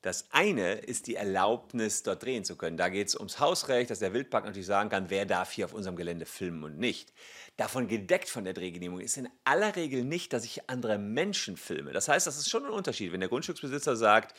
das 0.00 0.28
eine 0.30 0.76
ist 0.76 1.08
die 1.08 1.14
Erlaubnis, 1.14 2.02
dort 2.04 2.22
drehen 2.22 2.42
zu 2.42 2.56
können. 2.56 2.78
Da 2.78 2.88
geht 2.88 3.08
es 3.08 3.16
ums 3.16 3.38
Hausrecht, 3.38 3.90
dass 3.90 3.98
der 3.98 4.14
Wildpark 4.14 4.46
natürlich 4.46 4.66
sagen 4.66 4.88
kann, 4.88 5.10
wer 5.10 5.26
darf 5.26 5.52
hier 5.52 5.66
auf 5.66 5.74
unserem 5.74 5.94
Gelände 5.94 6.24
filmen 6.24 6.64
und 6.64 6.78
nicht. 6.78 7.12
Davon 7.58 7.86
gedeckt 7.86 8.30
von 8.30 8.44
der 8.44 8.54
Drehgenehmigung 8.54 9.04
ist 9.04 9.18
in 9.18 9.28
aller 9.44 9.76
Regel 9.76 10.04
nicht, 10.04 10.32
dass 10.32 10.46
ich 10.46 10.70
andere 10.70 10.96
Menschen 10.96 11.58
filme. 11.58 11.92
Das 11.92 12.08
heißt, 12.08 12.26
das 12.26 12.38
ist 12.38 12.48
schon 12.48 12.64
ein 12.64 12.70
Unterschied, 12.70 13.12
wenn 13.12 13.20
der 13.20 13.28
Grundstücksbesitzer 13.28 13.94
sagt, 13.94 14.34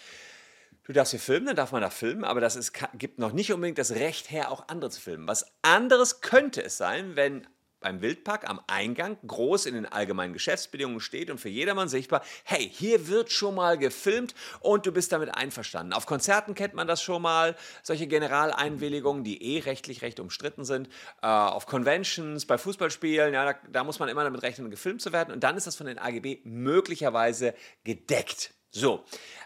du 0.86 0.92
darfst 0.92 1.12
hier 1.12 1.20
filmen, 1.20 1.46
dann 1.46 1.56
darf 1.56 1.72
man 1.72 1.84
da 1.84 1.92
filmen, 1.92 2.24
aber 2.24 2.42
das 2.42 2.56
ist, 2.56 2.74
gibt 2.96 3.20
noch 3.20 3.34
nicht 3.34 3.54
unbedingt 3.54 3.78
das 3.78 3.92
Recht 3.92 4.32
her, 4.32 4.52
auch 4.52 4.68
andere 4.68 4.90
zu 4.90 5.00
filmen. 5.00 5.28
Was 5.28 5.46
anderes 5.62 6.22
könnte 6.22 6.64
es 6.64 6.78
sein, 6.78 7.16
wenn 7.16 7.46
beim 7.86 8.02
Wildpark 8.02 8.50
am 8.50 8.60
Eingang 8.66 9.16
groß 9.28 9.68
in 9.68 9.76
den 9.76 9.86
allgemeinen 9.86 10.34
Geschäftsbedingungen 10.34 11.00
steht 11.00 11.30
und 11.30 11.38
für 11.38 11.50
jedermann 11.50 11.88
sichtbar, 11.88 12.24
hey, 12.44 12.68
hier 12.68 13.08
wird 13.08 13.32
schon 13.32 13.54
mal 13.54 13.78
gefilmt 13.78 14.34
und 14.60 14.88
du 14.88 14.92
bist 14.92 15.12
damit 15.12 15.36
einverstanden. 15.38 15.94
Auf 15.94 16.08
Konzerten 16.08 16.56
kennt 16.56 16.74
man 16.74 16.88
das 16.88 17.04
schon 17.04 17.22
mal, 17.22 17.56
solche 17.84 18.08
Generaleinwilligungen, 18.08 19.24
die 19.24 19.56
eh 19.56 19.60
rechtlich 19.60 20.02
recht 20.02 20.20
umstritten 20.20 20.66
sind. 20.66 20.90
Äh, 21.22 21.28
auf 21.28 21.68
Conventions, 21.68 22.48
bei 22.48 22.58
Fußballspielen, 22.58 23.36
ja, 23.36 23.54
da, 23.54 23.60
da 23.72 23.84
muss 23.84 24.00
man 24.00 24.10
immer 24.10 24.24
damit 24.24 24.42
rechnen, 24.42 24.72
gefilmt 24.72 25.04
zu 25.04 25.14
werden 25.14 25.32
und 25.32 25.44
dann 25.44 25.56
ist 25.56 25.68
das 25.68 25.76
von 25.76 25.86
den 25.86 26.00
AGB 26.00 26.40
möglicherweise 26.44 27.54
gedeckt. 27.84 28.56
So, 28.72 29.06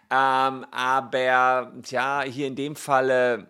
ähm, 0.10 0.66
aber 0.72 1.74
tja, 1.84 2.24
hier 2.24 2.48
in 2.48 2.56
dem 2.56 2.78
Falle 2.78 3.50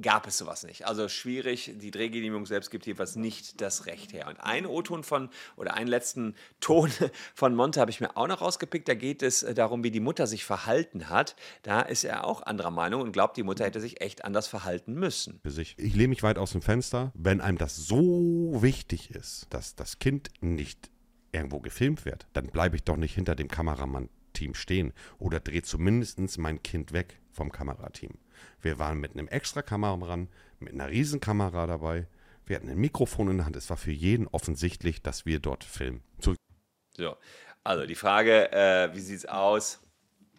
gab 0.00 0.26
es 0.26 0.38
sowas 0.38 0.64
nicht. 0.64 0.86
Also 0.86 1.08
schwierig, 1.08 1.72
die 1.76 1.90
Drehgenehmigung 1.90 2.46
selbst 2.46 2.70
gibt 2.70 2.86
jedenfalls 2.86 3.16
nicht 3.16 3.60
das 3.60 3.86
Recht 3.86 4.12
her. 4.12 4.26
Und 4.28 4.38
einen 4.38 4.66
O-Ton 4.66 5.04
von, 5.04 5.30
oder 5.56 5.74
einen 5.74 5.88
letzten 5.88 6.34
Ton 6.60 6.90
von 7.34 7.54
Monte 7.54 7.80
habe 7.80 7.90
ich 7.90 8.00
mir 8.00 8.16
auch 8.16 8.28
noch 8.28 8.40
rausgepickt. 8.40 8.88
Da 8.88 8.94
geht 8.94 9.22
es 9.22 9.42
äh, 9.42 9.54
darum, 9.54 9.84
wie 9.84 9.90
die 9.90 10.00
Mutter 10.00 10.26
sich 10.26 10.44
verhalten 10.44 11.08
hat. 11.08 11.36
Da 11.62 11.80
ist 11.80 12.04
er 12.04 12.24
auch 12.24 12.42
anderer 12.42 12.70
Meinung 12.70 13.02
und 13.02 13.12
glaubt, 13.12 13.36
die 13.36 13.42
Mutter 13.42 13.64
hätte 13.64 13.80
sich 13.80 14.00
echt 14.00 14.24
anders 14.24 14.46
verhalten 14.46 14.94
müssen. 14.94 15.40
Ich 15.78 15.94
lehne 15.94 16.08
mich 16.08 16.22
weit 16.22 16.38
aus 16.38 16.52
dem 16.52 16.62
Fenster. 16.62 17.12
Wenn 17.14 17.40
einem 17.40 17.58
das 17.58 17.76
so 17.76 18.58
wichtig 18.60 19.10
ist, 19.10 19.46
dass 19.50 19.74
das 19.74 19.98
Kind 19.98 20.30
nicht 20.40 20.90
irgendwo 21.32 21.60
gefilmt 21.60 22.04
wird, 22.04 22.26
dann 22.32 22.48
bleibe 22.48 22.76
ich 22.76 22.84
doch 22.84 22.96
nicht 22.96 23.14
hinter 23.14 23.34
dem 23.34 23.48
Kameramann-Team 23.48 24.54
stehen 24.54 24.92
oder 25.18 25.40
drehe 25.40 25.62
zumindest 25.62 26.38
mein 26.38 26.62
Kind 26.62 26.92
weg 26.92 27.20
vom 27.30 27.52
Kamerateam. 27.52 28.12
Wir 28.60 28.78
waren 28.78 28.98
mit 28.98 29.12
einem 29.12 29.28
extra 29.28 29.62
Kameramann, 29.62 30.28
mit 30.58 30.74
einer 30.74 30.88
Riesenkamera 30.88 31.66
dabei. 31.66 32.06
Wir 32.46 32.56
hatten 32.56 32.68
ein 32.68 32.78
Mikrofon 32.78 33.30
in 33.30 33.36
der 33.38 33.46
Hand. 33.46 33.56
Es 33.56 33.70
war 33.70 33.76
für 33.76 33.92
jeden 33.92 34.26
offensichtlich, 34.28 35.02
dass 35.02 35.26
wir 35.26 35.38
dort 35.38 35.64
filmen. 35.64 36.02
Zurück. 36.18 36.38
So, 36.96 37.16
also 37.64 37.86
die 37.86 37.94
Frage, 37.94 38.52
äh, 38.52 38.94
wie 38.94 39.00
sieht 39.00 39.18
es 39.18 39.26
aus? 39.26 39.80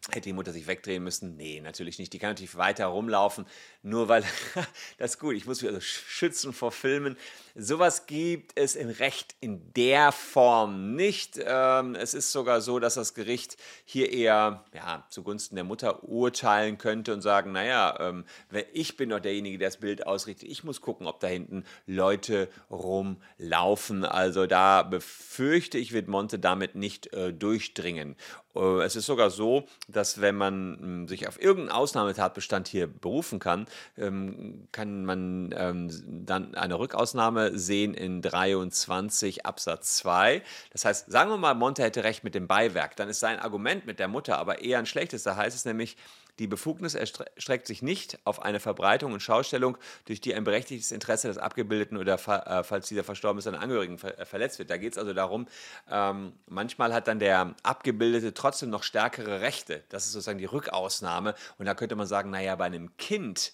Hätte 0.10 0.22
die 0.22 0.34
Mutter 0.34 0.52
sich 0.52 0.66
wegdrehen 0.66 1.04
müssen? 1.04 1.36
Nee, 1.36 1.62
natürlich 1.62 2.00
nicht. 2.00 2.12
Die 2.12 2.18
kann 2.18 2.32
natürlich 2.32 2.58
weiter 2.58 2.88
rumlaufen, 2.88 3.46
nur 3.84 4.08
weil, 4.08 4.24
das 4.98 5.12
ist 5.12 5.20
gut, 5.20 5.36
ich 5.36 5.46
muss 5.46 5.62
mich 5.62 5.70
also 5.70 5.80
schützen 5.80 6.54
vor 6.54 6.72
Filmen. 6.72 7.16
Sowas 7.54 8.08
gibt 8.08 8.54
es 8.56 8.76
im 8.76 8.90
Recht 8.90 9.36
in 9.42 9.72
der 9.74 10.12
Form 10.12 10.96
nicht. 10.96 11.40
Ähm, 11.46 11.94
es 11.94 12.16
ist 12.16 12.32
sogar 12.32 12.62
so, 12.62 12.80
dass 12.80 12.96
das 12.96 13.14
Gericht 13.14 13.58
hier 13.86 14.12
eher 14.12 14.66
ja, 14.74 15.06
zugunsten 15.10 15.56
der 15.56 15.66
Mutter 15.66 16.04
urteilen 16.04 16.80
könnte 16.80 17.14
und 17.14 17.22
sagen, 17.22 17.52
naja, 17.52 17.96
ähm, 18.00 18.26
ich 18.74 18.98
bin 18.98 19.10
doch 19.10 19.20
derjenige, 19.20 19.60
der 19.60 19.70
das 19.70 19.78
Bild 19.78 20.08
ausrichtet. 20.08 20.50
Ich 20.50 20.64
muss 20.64 20.82
gucken, 20.82 21.06
ob 21.06 21.20
da 21.20 21.28
hinten 21.28 21.64
Leute 21.86 22.50
rumlaufen. 22.72 24.04
Also 24.04 24.48
da 24.48 24.82
befürchte 24.82 25.78
ich, 25.78 25.92
wird 25.92 26.08
Monte 26.08 26.40
damit 26.40 26.74
nicht 26.74 27.14
äh, 27.14 27.32
durchdringen. 27.34 28.16
Äh, 28.56 28.84
es 28.84 28.96
ist 28.96 29.06
sogar 29.06 29.30
so, 29.30 29.66
dass 29.88 30.22
wenn 30.22 30.36
man 30.36 30.78
hm, 30.80 31.08
sich 31.08 31.28
auf 31.28 31.42
irgendeinen 31.42 31.78
Ausnahmetatbestand 31.78 32.68
hier 32.68 32.88
berufen 32.88 33.40
kann, 33.40 33.68
ähm, 33.98 34.68
kann 34.72 35.06
man 35.06 35.50
dann 35.52 36.56
eine 36.56 36.78
Rückausnahme 36.80 37.32
Ausnahme 37.32 37.58
sehen 37.58 37.94
in 37.94 38.22
23 38.22 39.46
Absatz 39.46 39.98
2. 39.98 40.42
Das 40.72 40.86
heißt, 40.86 41.12
sagen 41.12 41.30
wir 41.30 41.38
mal, 41.38 41.54
Monte 41.54 41.84
hätte 41.84 42.04
recht 42.04 42.24
mit 42.24 42.36
dem 42.36 42.48
Beiwerk, 42.48 42.96
dann 42.96 43.10
ist 43.10 43.20
sein 43.20 43.40
Argument 43.40 43.86
mit 43.86 44.00
der 44.00 44.08
Mutter 44.08 44.38
aber 44.38 44.62
eher 44.62 44.80
ein 44.80 44.86
schlechtes. 44.86 45.24
Da 45.24 45.36
heißt 45.36 45.56
es 45.56 45.66
nämlich, 45.66 45.98
die 46.39 46.48
Befugnis 46.48 46.96
erstreckt 46.96 47.67
sich 47.67 47.82
nicht 47.82 48.20
auf 48.24 48.41
eine 48.41 48.60
Verbreitung 48.60 49.13
und 49.13 49.22
Schaustellung, 49.22 49.78
durch 50.06 50.22
die 50.22 50.34
ein 50.34 50.44
berechtigtes 50.44 50.91
Interesse 50.91 51.28
des 51.28 51.38
Abgebildeten 51.38 51.98
oder 51.98 52.15
äh, 52.15 52.63
falls 52.63 52.88
dieser 52.88 53.04
verstorben 53.04 53.39
ist, 53.39 53.46
seine 53.46 53.60
Angehörigen 53.60 54.00
äh, 54.00 54.26
verletzt 54.26 54.60
wird. 54.60 54.70
Da 54.70 54.78
geht 54.78 54.94
es 54.94 54.98
also 54.98 55.13
darum, 55.13 55.48
ähm, 55.89 56.34
manchmal 56.48 56.94
hat 56.94 57.08
dann 57.08 57.20
der 57.20 57.56
Abgebildete 57.63 58.34
trotzdem 58.34 58.70
noch 58.70 58.84
stärkere 58.84 59.41
Rechte. 59.41 59.84
Das 59.89 60.06
ist 60.06 60.13
sozusagen 60.13 60.39
die 60.39 60.46
Rückausnahme. 60.46 61.36
Und 61.58 61.65
da 61.65 61.76
könnte 61.76 61.96
man 61.96 62.08
sagen, 62.08 62.30
naja, 62.30 62.56
bei 62.56 62.65
einem 62.65 62.96
Kind 62.98 63.54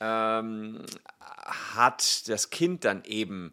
ähm, 0.00 0.84
hat 1.20 2.28
das 2.28 2.50
Kind 2.50 2.84
dann 2.84 3.04
eben 3.04 3.52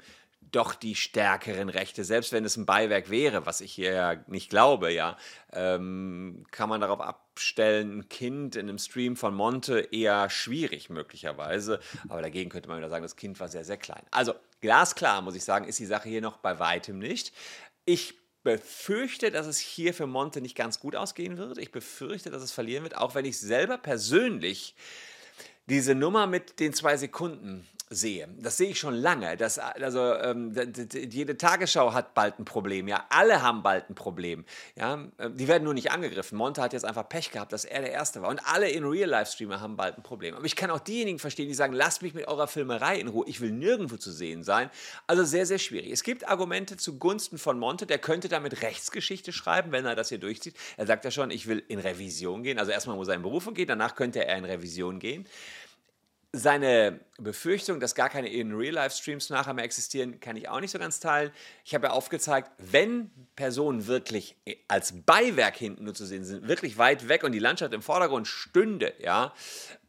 doch 0.54 0.76
die 0.76 0.96
stärkeren 0.96 1.68
Rechte, 1.68 2.04
selbst 2.04 2.32
wenn 2.32 2.46
es 2.46 2.58
ein 2.58 2.66
Beiwerk 2.66 3.10
wäre, 3.10 3.46
was 3.46 3.60
ich 3.60 3.74
hier 3.74 3.92
ja 3.92 4.16
nicht 4.28 4.50
glaube, 4.50 4.94
ja, 4.94 5.18
ähm, 5.52 6.46
kann 6.52 6.70
man 6.70 6.80
darauf 6.80 7.02
abstellen, 7.02 8.00
ein 8.00 8.10
Kind 8.10 8.56
in 8.56 8.70
einem 8.70 8.78
Stream 8.78 9.16
von 9.16 9.34
Monte 9.34 9.80
eher 9.92 10.30
schwierig 10.30 10.90
möglicherweise, 10.90 11.80
aber 12.08 12.22
dagegen 12.22 12.52
könnte 12.52 12.70
man 12.70 12.78
wieder 12.78 12.90
sagen, 12.90 13.04
das 13.04 13.16
Kind 13.16 13.40
war 13.40 13.48
sehr, 13.48 13.66
sehr 13.66 13.78
klein. 13.78 14.04
Also 14.12 14.36
glasklar, 14.62 15.22
muss 15.24 15.36
ich 15.36 15.44
sagen, 15.44 15.66
ist 15.66 15.80
die 15.80 15.88
Sache 15.88 16.08
hier 16.08 16.22
noch 16.22 16.38
bei 16.38 16.60
weitem 16.60 17.00
nicht. 17.00 17.34
Ich 17.86 18.16
befürchte, 18.44 19.32
dass 19.32 19.48
es 19.48 19.58
hier 19.58 19.94
für 19.94 20.06
Monte 20.06 20.40
nicht 20.40 20.56
ganz 20.56 20.80
gut 20.80 20.96
ausgehen 20.96 21.38
wird. 21.38 21.58
Ich 21.58 21.72
befürchte, 21.72 22.30
dass 22.30 22.44
es 22.44 22.52
verlieren 22.52 22.84
wird, 22.84 22.98
auch 22.98 23.16
wenn 23.16 23.26
ich 23.26 23.40
selber 23.40 23.78
persönlich 23.78 24.76
diese 25.66 25.96
Nummer 25.96 26.28
mit 26.28 26.60
den 26.60 26.74
zwei 26.74 26.98
Sekunden 26.98 27.68
sehe. 27.94 28.28
Das 28.40 28.58
sehe 28.58 28.70
ich 28.70 28.80
schon 28.80 28.94
lange. 28.94 29.38
Das, 29.38 29.60
also 29.60 30.16
ähm, 30.16 30.54
jede 31.10 31.38
Tagesschau 31.38 31.94
hat 31.94 32.14
bald 32.14 32.40
ein 32.40 32.46
Problem. 32.46 32.88
Ja, 32.88 33.06
alle 33.10 33.42
haben 33.42 33.64
bald 33.64 33.90
ein 33.90 33.96
Problem. 33.96 34.46
Ja, 34.76 35.06
äh, 35.18 35.30
die 35.30 35.48
werden 35.48 35.64
nur 35.64 35.74
nicht 35.74 35.92
angegriffen. 35.92 36.38
Monte 36.38 36.62
hat 36.62 36.74
jetzt 36.74 36.86
einfach 36.86 37.08
Pech 37.08 37.32
gehabt, 37.32 37.54
dass 37.54 37.66
er 37.66 37.82
der 37.82 37.92
Erste 37.92 38.22
war. 38.22 38.30
Und 38.30 38.42
alle 38.46 38.70
in 38.70 38.84
Real-Life-Streamer 38.84 39.62
haben 39.62 39.76
bald 39.76 39.98
ein 39.98 40.04
Problem. 40.04 40.36
Aber 40.36 40.46
ich 40.46 40.56
kann 40.56 40.72
auch 40.72 40.80
diejenigen 40.80 41.20
verstehen, 41.20 41.48
die 41.48 41.54
sagen, 41.54 41.74
lasst 41.74 42.02
mich 42.02 42.14
mit 42.14 42.28
eurer 42.28 42.48
Filmerei 42.48 43.00
in 43.00 43.08
Ruhe. 43.08 43.26
Ich 43.28 43.42
will 43.42 43.52
nirgendwo 43.52 43.98
zu 43.98 44.12
sehen 44.12 44.44
sein. 44.44 44.70
Also 45.08 45.24
sehr, 45.24 45.46
sehr 45.46 45.60
schwierig. 45.60 45.92
Es 45.92 46.04
gibt 46.04 46.28
Argumente 46.28 46.78
zugunsten 46.78 47.38
von 47.38 47.60
Monte. 47.60 47.86
Der 47.86 48.00
könnte 48.00 48.30
damit 48.30 48.62
Rechtsgeschichte 48.62 49.32
schreiben, 49.32 49.72
wenn 49.72 49.86
er 49.86 49.96
das 49.96 50.10
hier 50.10 50.20
durchzieht. 50.20 50.56
Er 50.78 50.88
sagt 50.88 51.06
ja 51.06 51.12
schon, 51.12 51.32
ich 51.32 51.48
will 51.48 51.64
in 51.68 51.80
Revision 51.80 52.44
gehen. 52.44 52.60
Also 52.60 52.72
erstmal 52.72 52.96
muss 52.96 53.08
er 53.08 53.16
in 53.16 53.22
Berufung 53.22 53.54
gehen, 53.54 53.68
danach 53.68 53.96
könnte 53.96 54.26
er 54.26 54.38
in 54.38 54.46
Revision 54.46 55.00
gehen. 55.00 55.28
Seine 56.36 57.00
Befürchtung, 57.20 57.80
dass 57.80 57.94
gar 57.94 58.10
keine 58.10 58.28
In-Real-Life-Streams 58.28 59.30
nachher 59.30 59.54
mehr 59.54 59.66
existieren, 59.66 60.20
kann 60.20 60.36
ich 60.36 60.50
auch 60.50 60.62
nicht 60.62 60.72
so 60.72 60.80
ganz 60.80 61.00
teilen. 61.00 61.32
Ich 61.64 61.76
habe 61.76 61.86
ja 61.86 61.94
aufgezeigt, 61.94 62.50
wenn 62.58 63.12
Personen 63.36 63.86
wirklich 63.86 64.36
als 64.68 64.94
Beiwerk 65.06 65.56
hinten 65.56 65.84
nur 65.84 65.94
zu 65.94 66.08
sehen 66.08 66.26
sind, 66.26 66.48
wirklich 66.48 66.80
weit 66.80 67.08
weg 67.08 67.24
und 67.24 67.34
die 67.34 67.40
Landschaft 67.40 67.72
im 67.74 67.84
Vordergrund 67.84 68.28
stünde, 68.28 68.94
ja, 69.00 69.32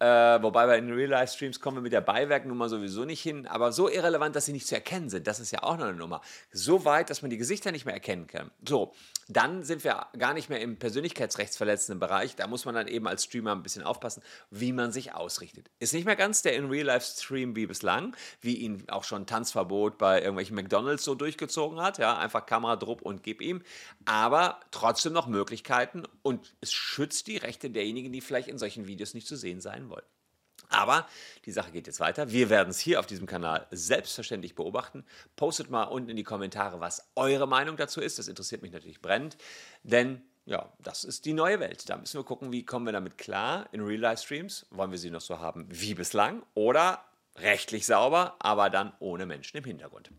äh, 0.01 0.07
wobei 0.07 0.67
bei 0.67 0.77
In-Real-Life-Streams 0.77 1.61
kommen 1.61 1.79
wir 1.79 1.83
mit 1.83 1.95
der 1.95 2.03
Beiwerknummer 2.03 2.69
sowieso 2.69 3.07
nicht 3.07 3.23
hin, 3.23 3.47
aber 3.47 3.73
so 3.73 3.89
irrelevant, 3.89 4.37
dass 4.37 4.45
sie 4.45 4.53
nicht 4.53 4.67
zu 4.67 4.75
erkennen 4.75 5.09
sind, 5.09 5.27
das 5.27 5.41
ist 5.41 5.51
ja 5.51 5.63
auch 5.63 5.79
noch 5.79 5.87
eine 5.87 5.97
Nummer. 5.97 6.21
So 6.53 6.85
weit, 6.85 7.09
dass 7.09 7.23
man 7.23 7.31
die 7.31 7.39
Gesichter 7.39 7.73
nicht 7.73 7.87
mehr 7.87 7.95
erkennen 7.95 8.27
kann. 8.27 8.51
So, 8.69 8.93
dann 9.29 9.63
sind 9.63 9.85
wir 9.85 10.07
gar 10.19 10.35
nicht 10.35 10.49
mehr 10.49 10.61
im 10.61 10.79
persönlichkeitsrechtsverletzenden 10.79 11.99
Bereich. 11.99 12.37
Da 12.37 12.47
muss 12.47 12.65
man 12.65 12.75
dann 12.75 12.89
eben 12.89 13.07
als 13.07 13.25
Streamer 13.25 13.53
ein 13.53 13.63
bisschen 13.63 13.83
aufpassen, 13.83 14.23
wie 14.51 14.73
man 14.73 14.93
sich 14.93 15.15
ausrichtet. 15.15 15.71
Ist 15.79 15.95
nicht 15.95 16.05
mehr 16.05 16.17
ganz 16.17 16.43
der 16.43 16.55
In-Real-Life-Stream 16.57 17.57
wie 17.57 17.67
bislang, 17.67 18.17
wie 18.41 18.57
ihn 18.57 18.85
auch 18.89 19.05
schon 19.05 19.27
Tanzverbot 19.27 19.99
bei 19.99 20.21
irgendwelchen 20.21 20.57
McDonalds 20.57 21.05
so 21.05 21.15
durchgezogen 21.15 21.81
hat. 21.81 21.99
Ja, 21.99 22.19
einfach 22.19 22.47
Kamera, 22.47 22.77
Druck 22.77 23.03
und 23.03 23.23
gib 23.23 23.41
ihm. 23.41 23.63
Aber 24.05 24.61
trotzdem 24.71 25.13
noch 25.13 25.27
Möglichkeiten 25.27 26.05
und 26.23 26.55
es 26.61 26.73
schützt 26.73 27.27
die 27.27 27.37
Rechte 27.37 27.71
derjenigen, 27.71 28.13
die 28.13 28.21
vielleicht 28.21 28.49
in 28.49 28.59
solchen 28.59 28.87
Videos 28.87 29.15
nicht 29.15 29.27
zu 29.27 29.37
sehen 29.37 29.61
sein 29.61 29.89
wollen. 29.89 30.05
Aber 30.75 31.07
die 31.45 31.53
Sache 31.53 31.71
geht 31.71 31.87
jetzt 31.87 32.01
weiter. 32.01 32.31
Wir 32.31 32.51
werden 32.51 32.71
es 32.71 32.81
hier 32.81 32.99
auf 33.01 33.07
diesem 33.07 33.27
Kanal 33.27 33.67
selbstverständlich 33.71 34.55
beobachten. 34.55 35.05
Postet 35.37 35.71
mal 35.71 35.85
unten 35.85 36.11
in 36.11 36.17
die 36.17 36.25
Kommentare, 36.25 36.81
was 36.81 37.11
eure 37.15 37.47
Meinung 37.47 37.77
dazu 37.77 38.01
ist. 38.01 38.19
Das 38.19 38.29
interessiert 38.29 38.63
mich 38.63 38.73
natürlich 38.73 39.01
brennend, 39.01 39.37
denn 39.83 40.23
ja, 40.47 40.73
das 40.79 41.05
ist 41.05 41.25
die 41.25 41.33
neue 41.33 41.59
Welt. 41.61 41.89
Da 41.89 41.97
müssen 41.97 42.19
wir 42.19 42.25
gucken, 42.25 42.53
wie 42.53 42.67
kommen 42.67 42.85
wir 42.85 42.93
damit 42.93 43.17
klar 43.17 43.67
in 43.73 43.81
Real-Life-Streams. 43.81 44.67
Wollen 44.71 44.91
wir 44.91 44.99
sie 44.99 45.11
noch 45.11 45.23
so 45.23 45.39
haben 45.39 45.67
wie 45.71 45.95
bislang 45.95 46.43
oder 46.53 47.03
rechtlich 47.37 47.87
sauber, 47.87 48.37
aber 48.41 48.69
dann 48.69 48.93
ohne 48.99 49.27
Menschen 49.27 49.57
im 49.57 49.65
Hintergrund. 49.65 50.11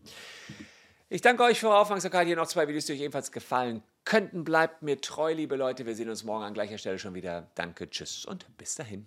Ich 1.08 1.20
danke 1.20 1.44
euch 1.44 1.60
für 1.60 1.68
eure 1.68 1.78
Aufmerksamkeit. 1.78 2.26
Hier 2.26 2.36
noch 2.36 2.48
zwei 2.48 2.66
Videos, 2.66 2.86
die 2.86 2.94
euch 2.94 3.00
ebenfalls 3.00 3.30
gefallen 3.30 3.82
könnten. 4.04 4.42
Bleibt 4.42 4.82
mir 4.82 5.00
treu, 5.00 5.32
liebe 5.32 5.54
Leute. 5.54 5.86
Wir 5.86 5.94
sehen 5.94 6.10
uns 6.10 6.24
morgen 6.24 6.42
an 6.42 6.54
gleicher 6.54 6.78
Stelle 6.78 6.98
schon 6.98 7.14
wieder. 7.14 7.48
Danke, 7.54 7.88
tschüss 7.88 8.24
und 8.24 8.46
bis 8.56 8.74
dahin. 8.74 9.06